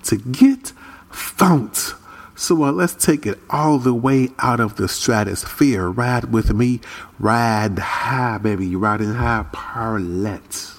[0.02, 0.74] to get
[1.08, 1.94] funked.
[2.36, 5.88] So uh, let's take it all the way out of the stratosphere.
[5.88, 6.82] Ride with me,
[7.18, 10.72] ride high, baby, riding high, Parlet.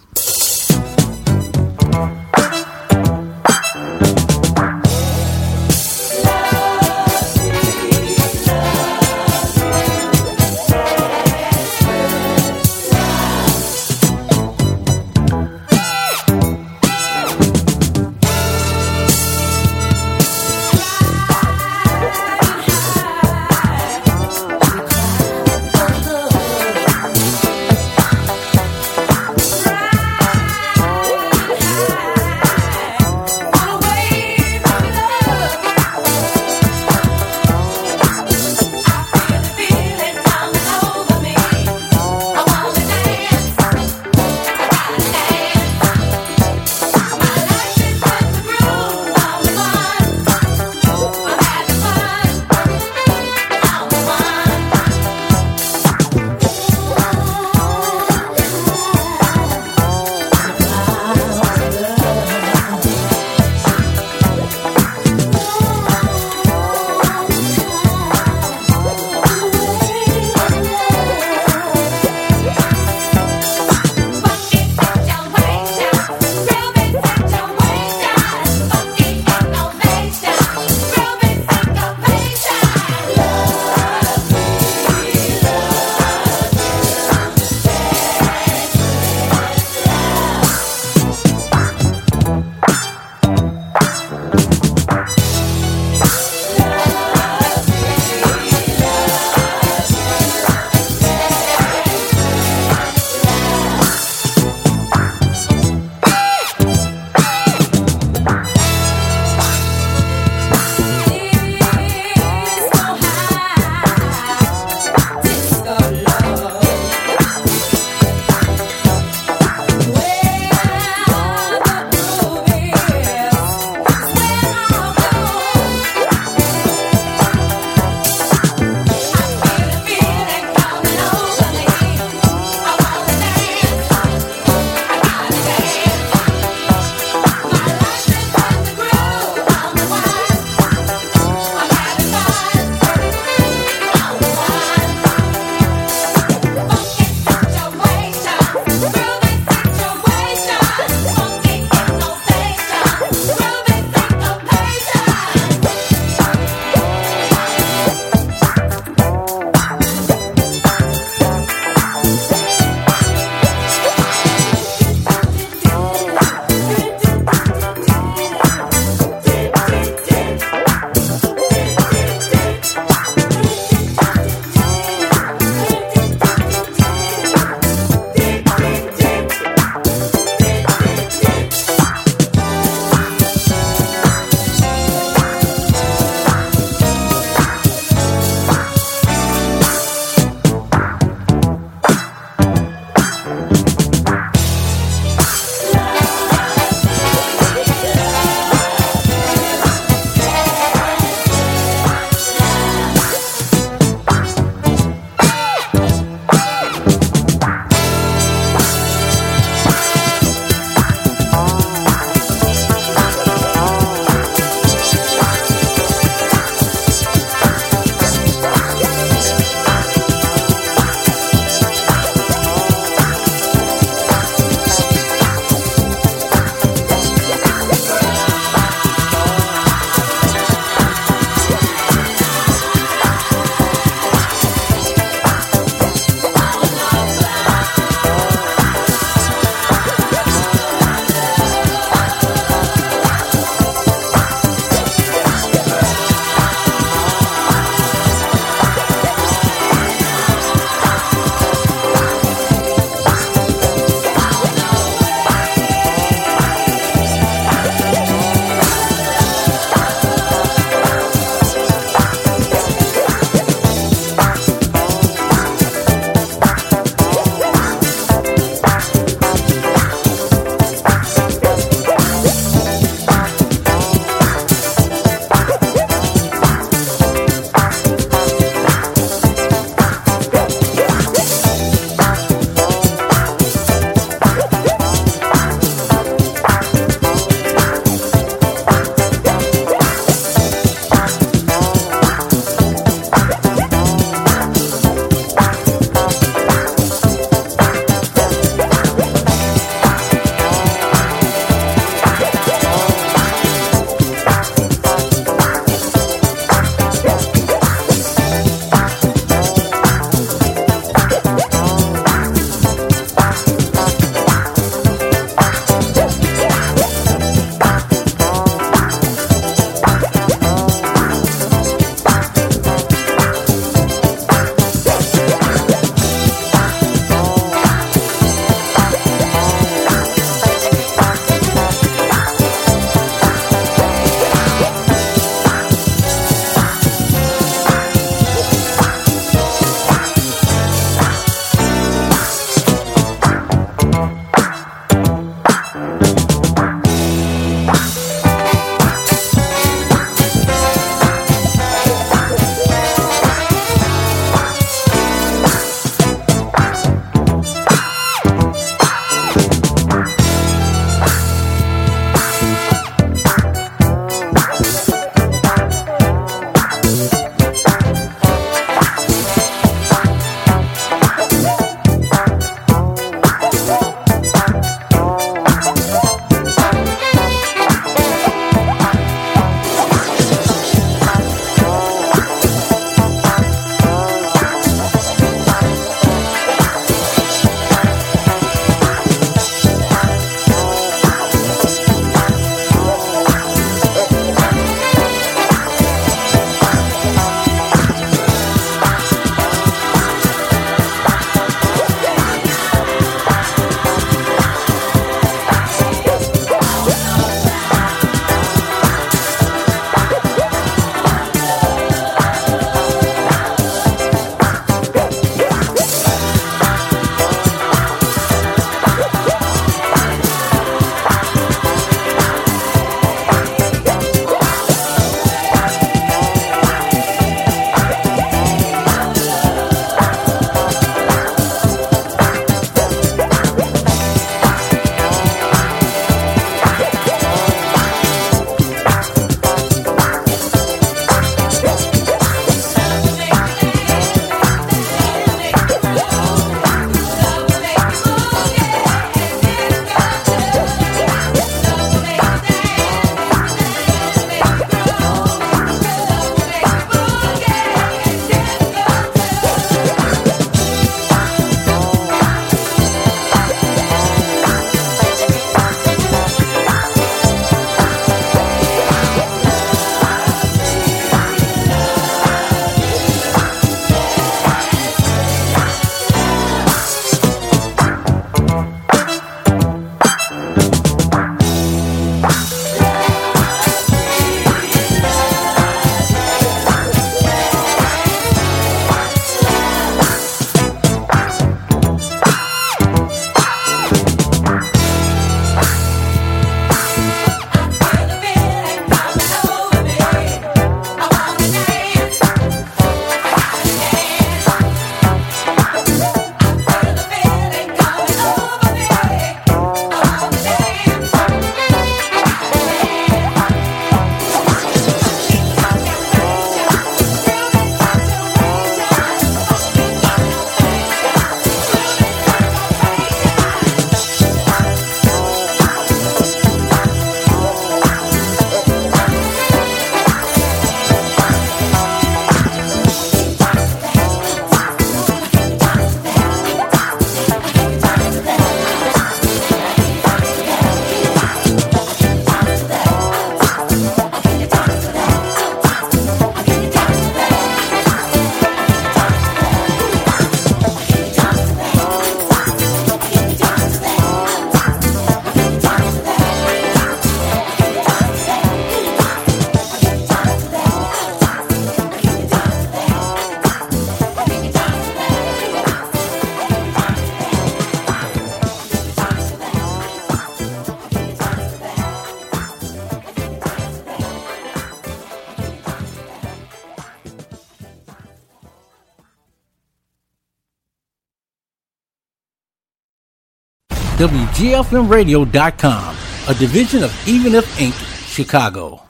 [583.95, 585.95] WGFMradio.com,
[586.27, 587.73] a division of Even If Inc.,
[588.13, 588.83] Chicago.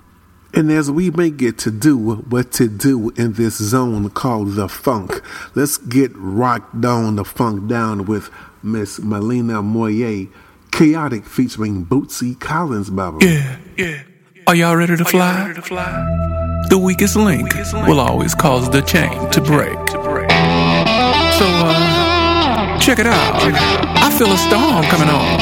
[0.55, 4.67] And as we may get to do what to do in this zone called the
[4.67, 5.21] funk,
[5.53, 8.31] let's get rocked on the funk down with
[8.63, 10.25] Miss Melina Moyer,
[10.71, 13.19] Chaotic featuring Bootsy Collins, Baba.
[13.21, 14.01] Yeah, yeah.
[14.47, 15.41] Are y'all ready to fly?
[15.41, 16.65] Ready to fly?
[16.69, 19.77] The, weakest link, the weakest link will always cause the chain to break.
[19.85, 20.31] To break.
[20.31, 23.41] So, uh, check it out.
[23.41, 25.39] Check it out feel a storm coming on.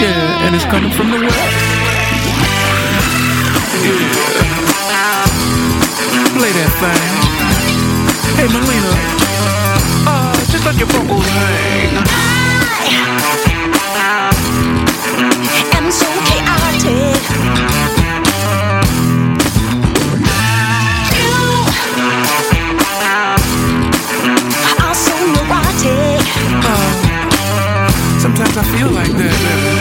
[0.00, 1.38] Yeah, and it's coming from the west.
[3.82, 4.20] Yeah.
[6.36, 7.10] Play that thing.
[8.36, 8.92] Hey, Melina,
[10.06, 12.39] uh, just let your vocals hang.
[28.60, 29.79] I feel like that.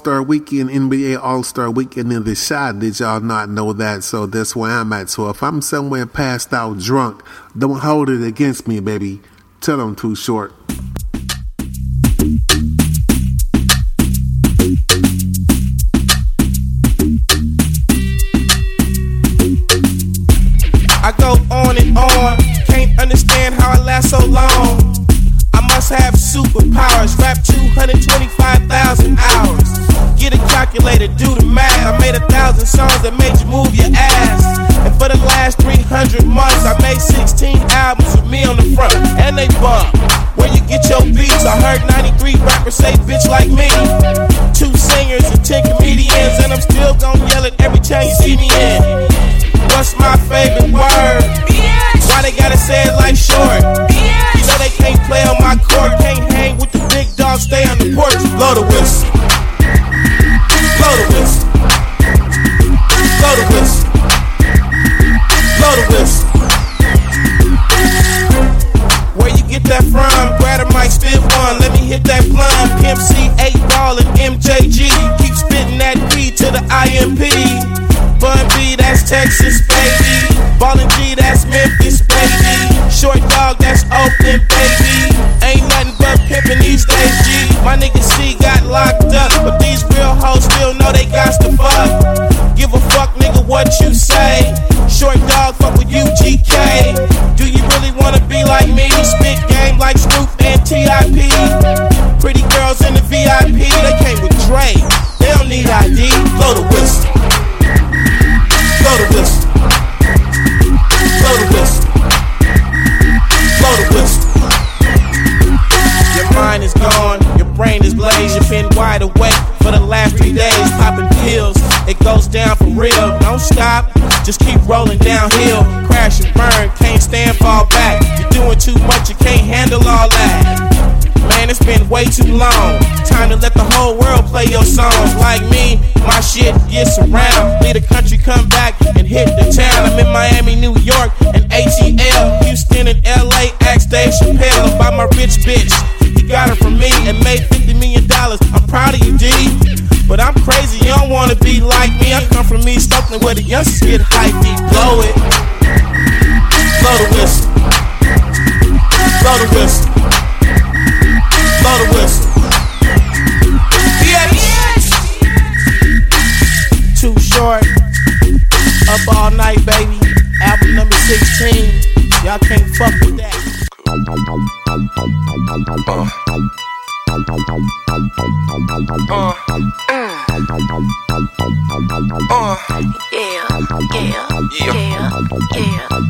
[0.00, 2.78] Star Weekend, NBA All Star Weekend in the shot.
[2.78, 4.02] Did y'all not know that?
[4.02, 5.10] So that's where I'm at.
[5.10, 7.22] So if I'm somewhere passed out drunk,
[7.56, 9.20] don't hold it against me, baby.
[9.60, 10.54] Tell them too short.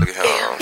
[0.01, 0.60] We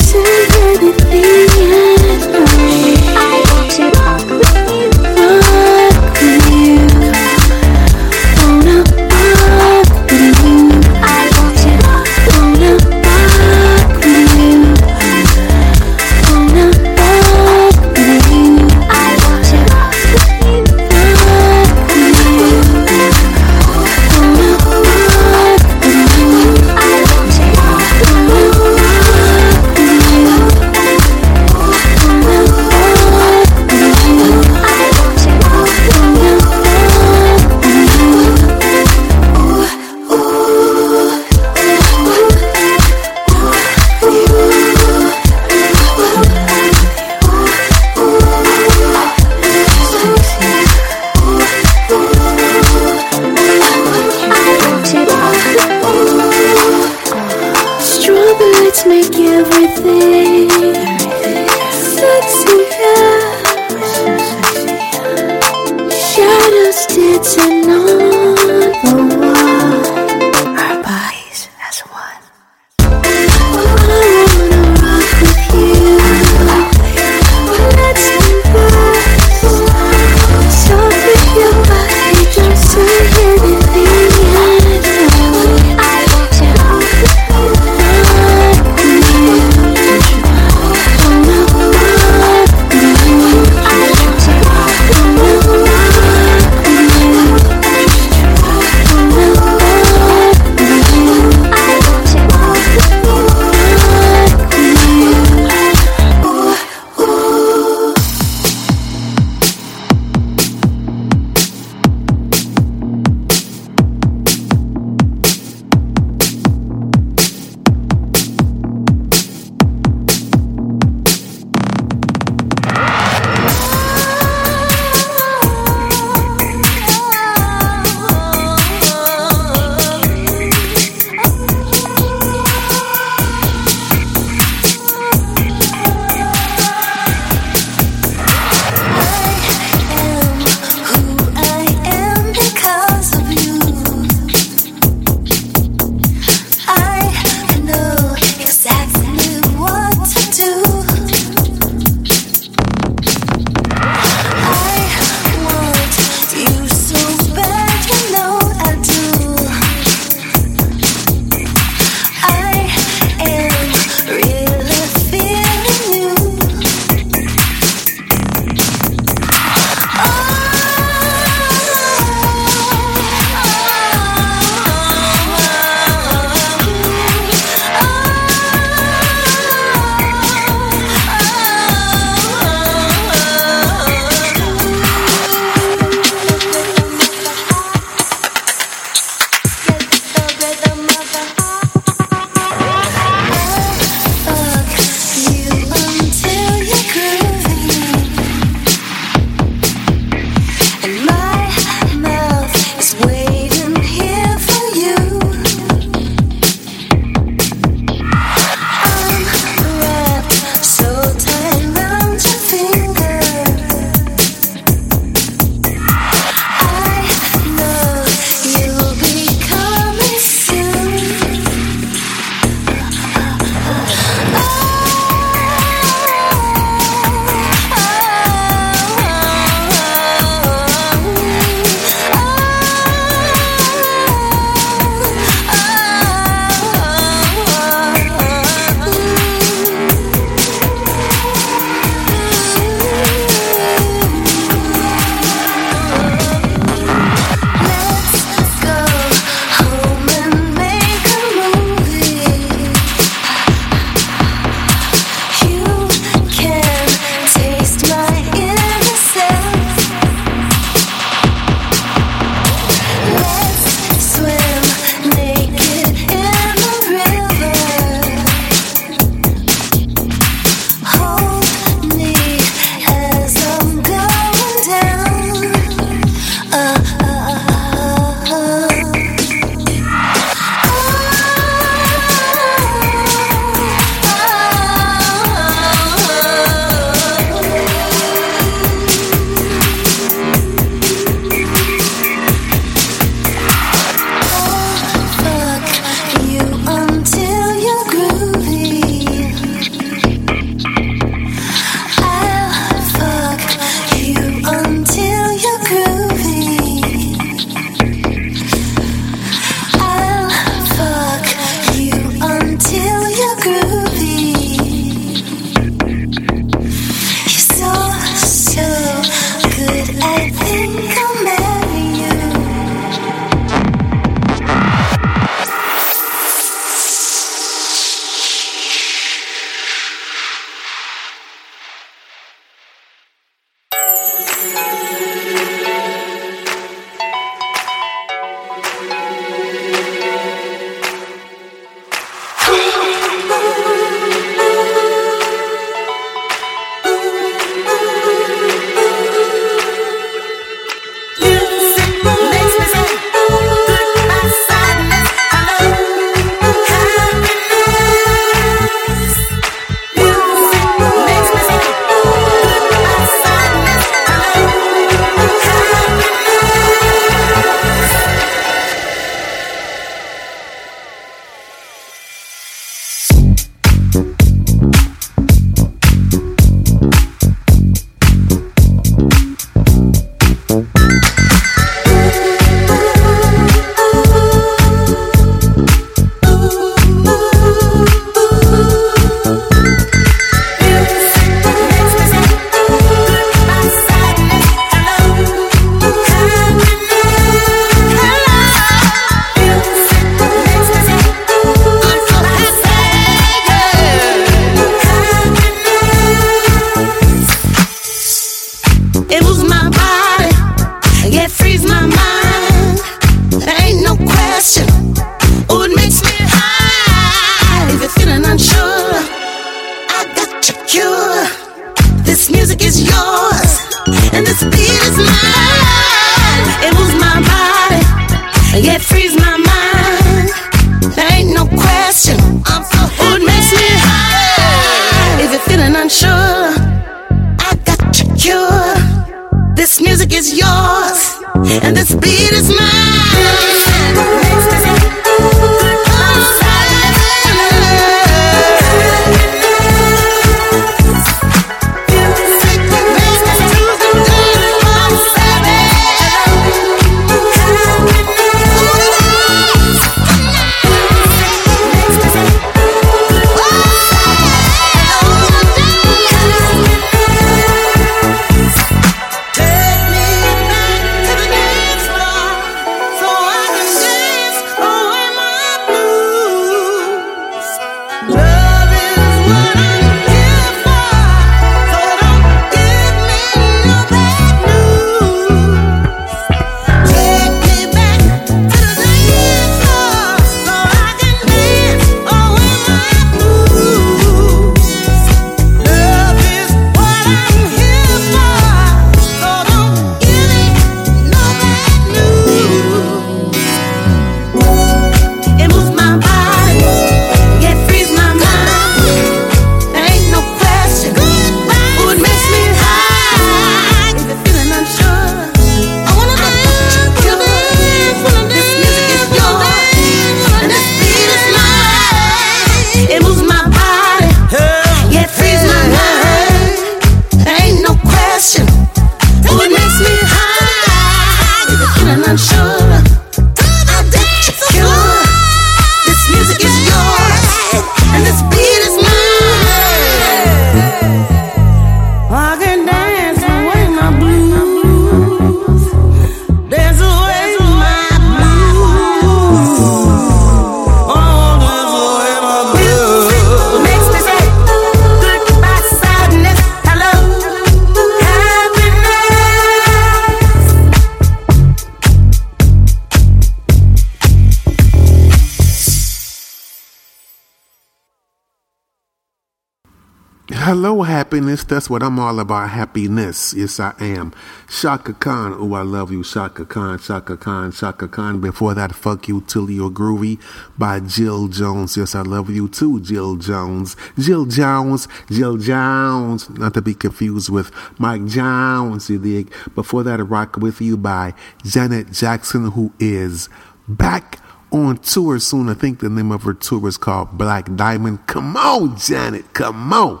[571.48, 572.50] That's what I'm all about.
[572.50, 573.34] Happiness.
[573.34, 574.12] Yes, I am.
[574.48, 575.34] Chaka Khan.
[575.38, 576.02] Oh, I love you.
[576.02, 578.20] Chaka Khan, Chaka Khan, Chaka Khan.
[578.20, 580.18] Before that, Fuck You Till You're Groovy
[580.58, 581.76] by Jill Jones.
[581.76, 583.76] Yes, I love you too, Jill Jones.
[583.98, 586.30] Jill Jones, Jill Jones.
[586.30, 589.32] Not to be confused with Mike Jones, you dig?
[589.54, 591.14] Before that, Rock With You by
[591.44, 593.28] Janet Jackson, who is
[593.68, 595.48] back on tour soon.
[595.48, 598.06] I think the name of her tour is called Black Diamond.
[598.06, 599.32] Come on, Janet.
[599.34, 600.00] Come on.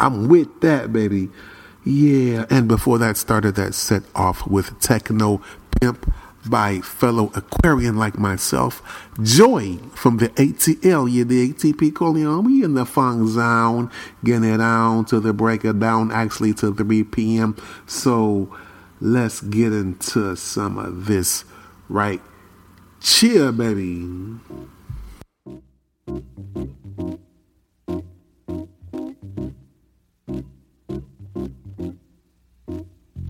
[0.00, 1.28] I'm with that, baby.
[1.84, 2.46] Yeah.
[2.50, 5.40] And before that, started that set off with Techno
[5.80, 6.12] Pimp
[6.48, 8.82] by fellow Aquarian like myself,
[9.22, 11.12] Joy from the ATL.
[11.12, 13.90] Yeah, the ATP calling on me in the funk zone,
[14.24, 17.56] getting it on to the break of down, actually to 3 p.m.
[17.86, 18.56] So
[19.00, 21.44] let's get into some of this
[21.88, 22.22] right
[23.00, 24.06] Cheer, baby.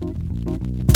[0.01, 0.90] Thank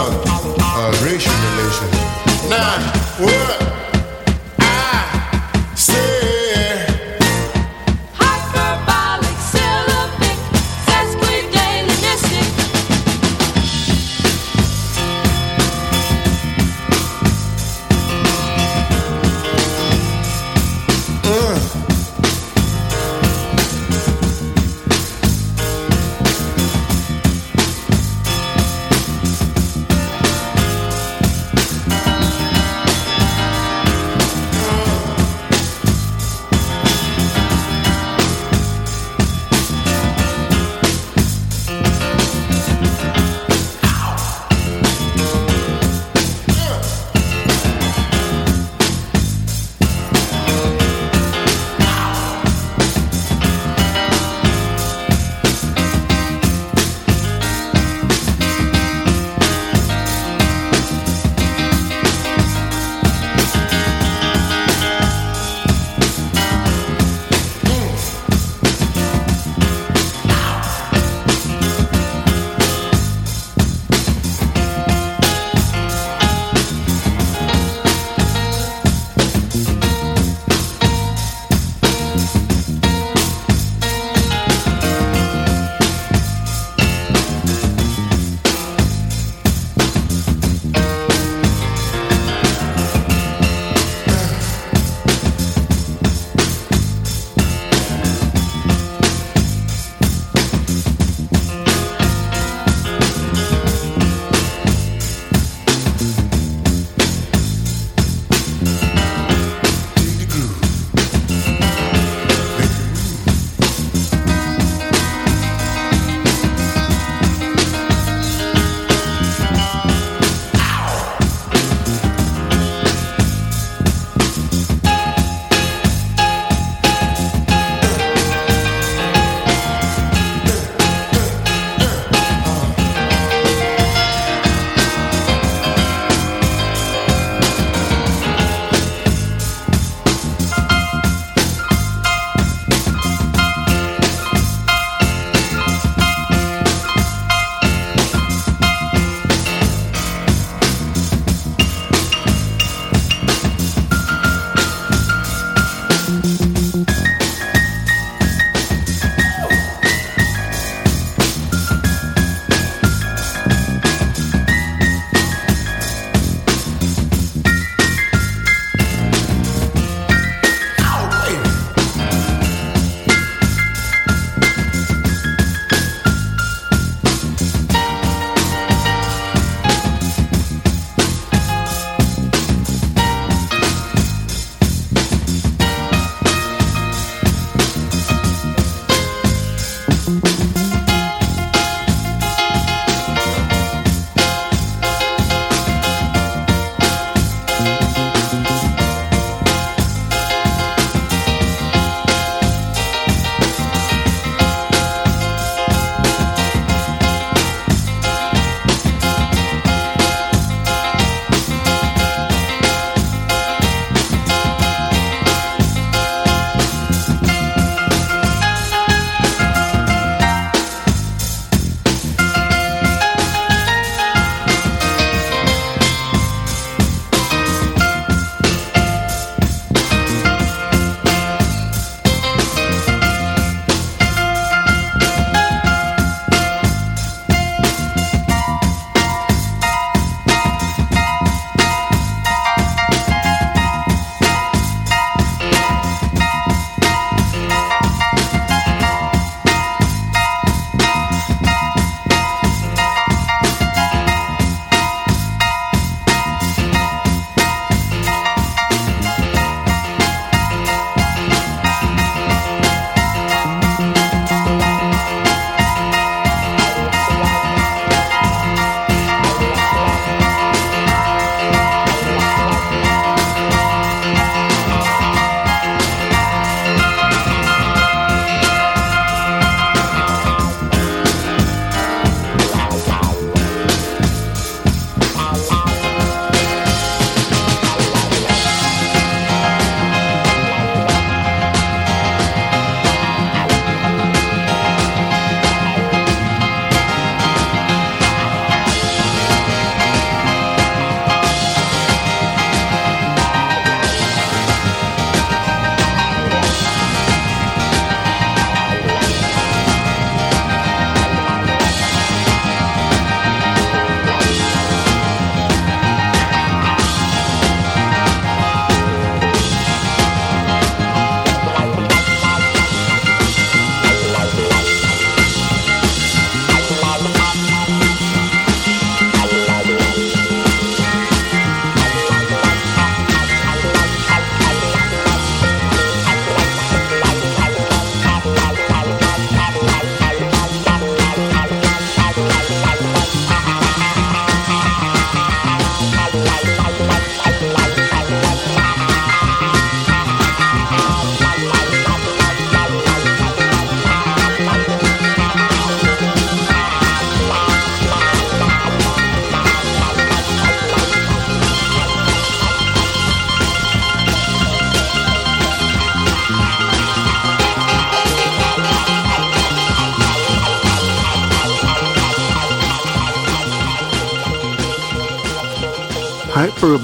[0.00, 1.92] about uh, racial relations.
[2.48, 2.80] Now,
[3.18, 3.69] what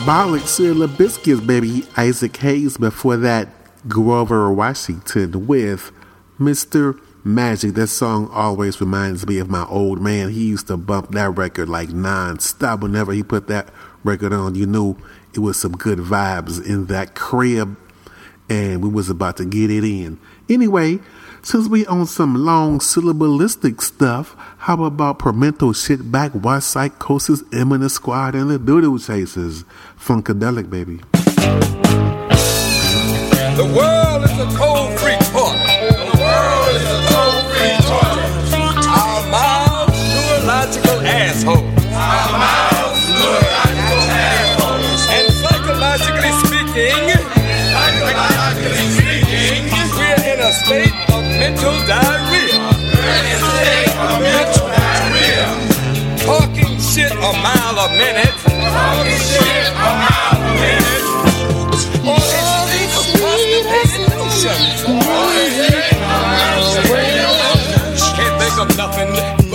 [0.06, 1.82] Violet Cilla Biscuits, baby.
[1.96, 3.48] Isaac Hayes before that,
[3.88, 5.90] Grover Washington with
[6.38, 7.00] Mr.
[7.24, 7.74] Magic.
[7.74, 10.30] That song always reminds me of my old man.
[10.30, 13.68] He used to bump that record like nonstop Whenever he put that
[14.04, 14.96] record on, you knew
[15.34, 17.76] it was some good vibes in that crib.
[18.48, 20.20] And we was about to get it in.
[20.48, 21.00] Anyway,
[21.46, 28.34] since we on some long syllabalistic stuff, how about Pimento Shitback, White Psychosis, Eminent Squad,
[28.34, 29.62] and the Doodoo Chasers?
[29.96, 30.96] Funkadelic, baby.
[33.54, 33.95] The world
[57.96, 58.36] minute.
[58.44, 59.92] Talking shit a
[60.60, 61.04] minute.
[62.04, 62.20] All
[62.68, 64.58] this preposterous notion.
[64.86, 65.96] All this.
[68.16, 69.45] Can't think of nothing.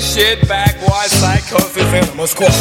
[0.00, 2.52] shit back while psychosis in a squad.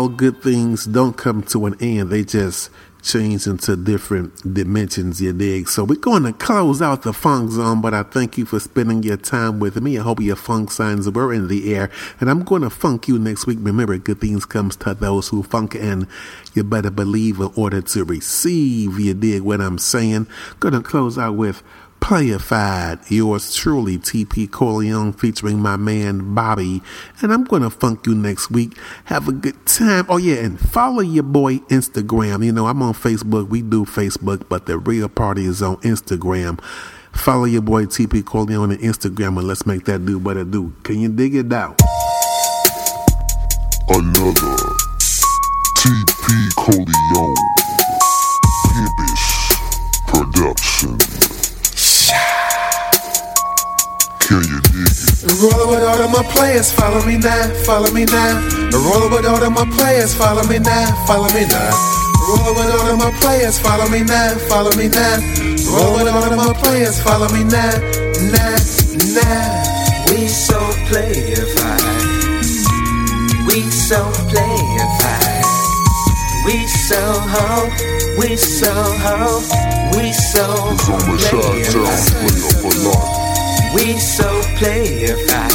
[0.00, 2.08] all good things don't come to an end.
[2.08, 2.70] They just
[3.02, 5.68] change into different dimensions, you dig?
[5.68, 9.02] So we're going to close out the funk zone, but I thank you for spending
[9.02, 9.98] your time with me.
[9.98, 11.90] I hope your funk signs were in the air.
[12.18, 13.58] And I'm going to funk you next week.
[13.60, 16.06] Remember, good things comes to those who funk, and
[16.54, 20.28] you better believe in order to receive, you dig what I'm saying?
[20.60, 21.62] Going to close out with
[22.00, 26.82] Playified, yours truly, TP Corleone, featuring my man Bobby.
[27.20, 28.76] And I'm going to funk you next week.
[29.04, 30.06] Have a good time.
[30.08, 32.44] Oh, yeah, and follow your boy Instagram.
[32.44, 33.48] You know, I'm on Facebook.
[33.48, 36.60] We do Facebook, but the real party is on Instagram.
[37.12, 40.72] Follow your boy TP Corleone on Instagram and let's make that do what it do.
[40.82, 41.80] Can you dig it out?
[43.88, 44.56] Another
[45.76, 47.36] TP Corleone
[48.66, 49.30] Pimpish
[50.06, 51.29] production.
[54.30, 55.42] Can you dig it?
[55.42, 58.38] Roll with all of my players, follow me now, follow me now.
[58.70, 61.74] Roll with all of my players, follow me now, follow me now.
[62.30, 65.18] Roll with all of my players, follow me now, follow me now.
[65.66, 67.74] Roll with all of my players, follow me now,
[68.30, 68.54] now,
[69.18, 69.70] now.
[70.06, 71.82] We so playified.
[73.50, 73.98] We so
[74.30, 75.44] playified.
[76.46, 77.02] We so
[77.34, 77.66] ho.
[78.16, 79.42] We so ho.
[79.98, 81.90] We so It's on the side town
[82.22, 83.19] player for life.
[83.74, 85.54] We so playified.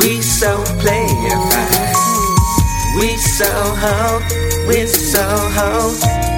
[0.00, 1.94] We so playified.
[2.98, 3.46] We so
[3.82, 4.18] ho.
[4.66, 5.22] We so
[5.56, 5.94] ho.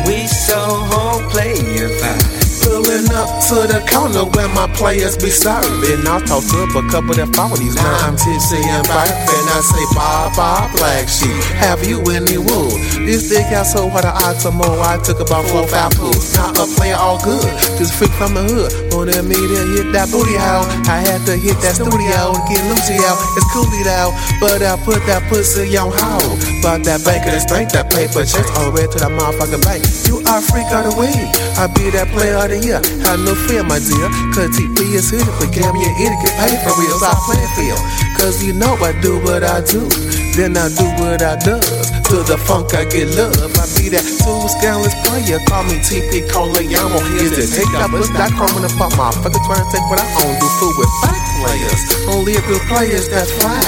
[0.06, 2.41] We so ho playified.
[2.62, 6.06] Pulling up to the corner where my players be serving.
[6.06, 7.74] I'll talk up a couple of forties.
[7.74, 9.46] Now I'm tipsy and burping.
[9.50, 11.34] I say, bye bye, black sheep.
[11.58, 12.70] Have you any wool?
[13.02, 14.78] This dick got so hard I ought some more.
[14.78, 16.34] I took about four or five pulls.
[16.34, 17.44] Now a player all good.
[17.76, 18.70] Just freak from the hood.
[18.94, 20.64] Wanted me to hit that booty out.
[20.86, 23.18] I had to hit that studio and get Lucy out.
[23.34, 24.14] It's coolie out.
[24.38, 26.38] But I put that pussy on hold.
[26.62, 29.82] But that bank of the strength, that paper checks all red to that motherfucking bank.
[30.06, 31.26] You are freak of the week.
[31.58, 32.84] I be that player the.
[33.08, 34.08] Have no fear, my dear.
[34.36, 36.18] Cause TP is here become your idiot.
[36.20, 36.98] Get paid for real.
[37.00, 37.78] So I play feel.
[38.18, 39.88] Cause you know I do what I do.
[40.36, 41.88] Then I do what I does.
[42.12, 43.32] To the funk I get love.
[43.56, 45.40] I be that two scandalous player.
[45.48, 47.00] Call me TP Corleone.
[47.16, 50.00] Here's the take that bus dot com and pop my fucker trying to take what
[50.00, 50.36] I own.
[50.36, 51.80] Do food with fat players.
[52.12, 53.60] Only a good players that's fly.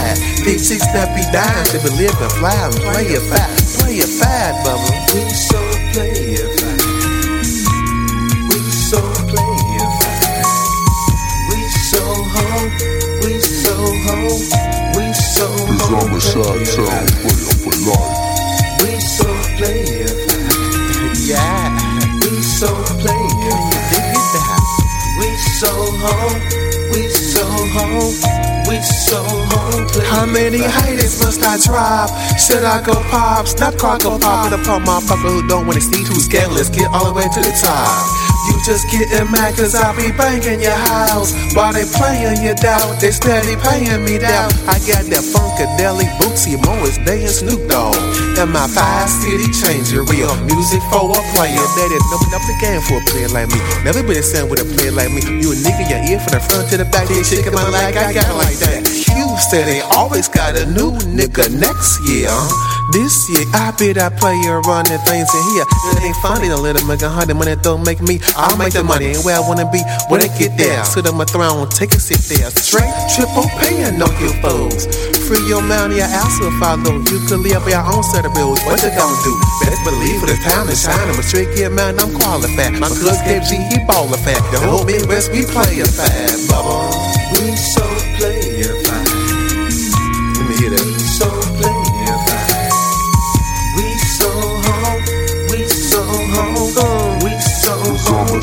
[0.44, 3.48] Big chicks that be dying to be living fly and play it fat.
[3.80, 4.92] Play it fat, bubba.
[5.14, 5.60] We so.
[5.94, 6.53] We
[16.00, 16.42] so It's ho.
[16.42, 18.82] on the side town player for life.
[18.82, 21.14] We so playified.
[21.26, 21.70] Yeah.
[22.22, 22.68] We so
[23.00, 23.90] playified.
[23.90, 24.62] Dig it down.
[25.20, 25.28] We
[25.60, 25.70] so
[26.02, 26.14] ho.
[26.92, 27.86] We so ho.
[28.68, 29.60] We so ho.
[30.10, 32.10] How many haters must I drop?
[32.38, 33.46] Should I go pop?
[33.46, 36.68] Stop croco pop and upon motherfucker who don't wanna see too scandalous.
[36.70, 38.33] Get all the way to the top.
[38.64, 41.36] Just getting mad cause I be banging your house.
[41.52, 44.48] While they playing you down, they steady paying me down.
[44.64, 47.92] I got that funkadelic Bootsy Morris Day and Snoop Dogg.
[48.40, 51.60] And my five city changer real music for a player.
[51.76, 53.60] They didn't open up the game for a player like me.
[53.84, 55.20] Never been a with a player like me.
[55.44, 58.00] You a nigga, your ear from the front to the back, they shaking my leg.
[58.00, 59.03] I got like that.
[59.34, 62.30] They always got a new nigga next year.
[62.94, 65.66] This year I be that player running things in here.
[65.90, 68.22] It ain't funny to let a nigga hundred money don't make me.
[68.38, 70.84] I'll make the money where I wanna be when I get there.
[70.86, 72.46] Sit on my throne, take a sit there.
[72.54, 74.86] Straight triple paying on you fools.
[75.26, 77.02] Free your mind, your ass will follow.
[77.10, 78.62] You could live your own set of bills.
[78.70, 79.34] What you gonna do?
[79.66, 81.10] Best believe it, the time to shine.
[81.10, 82.78] I'm a straight man, I'm qualified.
[82.78, 84.38] My cuz KG, he baller fat.
[84.54, 86.86] The whole Midwest, we play a fat, bubba.
[87.34, 87.82] We so
[88.14, 88.33] playified.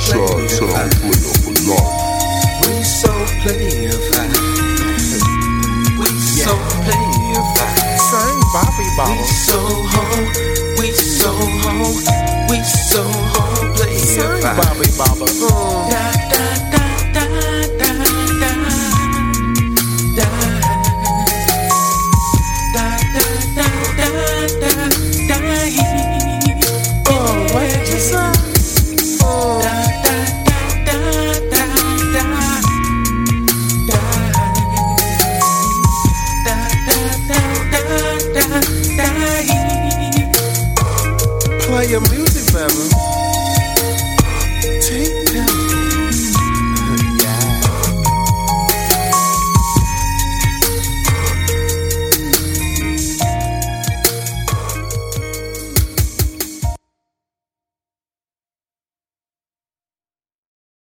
[0.02, 1.92] Side town player for life.
[2.62, 4.34] We so playified.
[6.00, 6.54] We so
[6.86, 8.00] playified.
[8.10, 9.24] Same Bobby We Bobble.
[9.26, 9.60] so
[9.94, 10.04] ho.
[10.80, 11.74] We so ho.
[12.50, 13.44] We so ho.
[13.76, 14.58] Same Playified.
[14.58, 15.28] Bobby Bobble.
[15.30, 15.90] Mm.
[15.92, 16.81] Da da da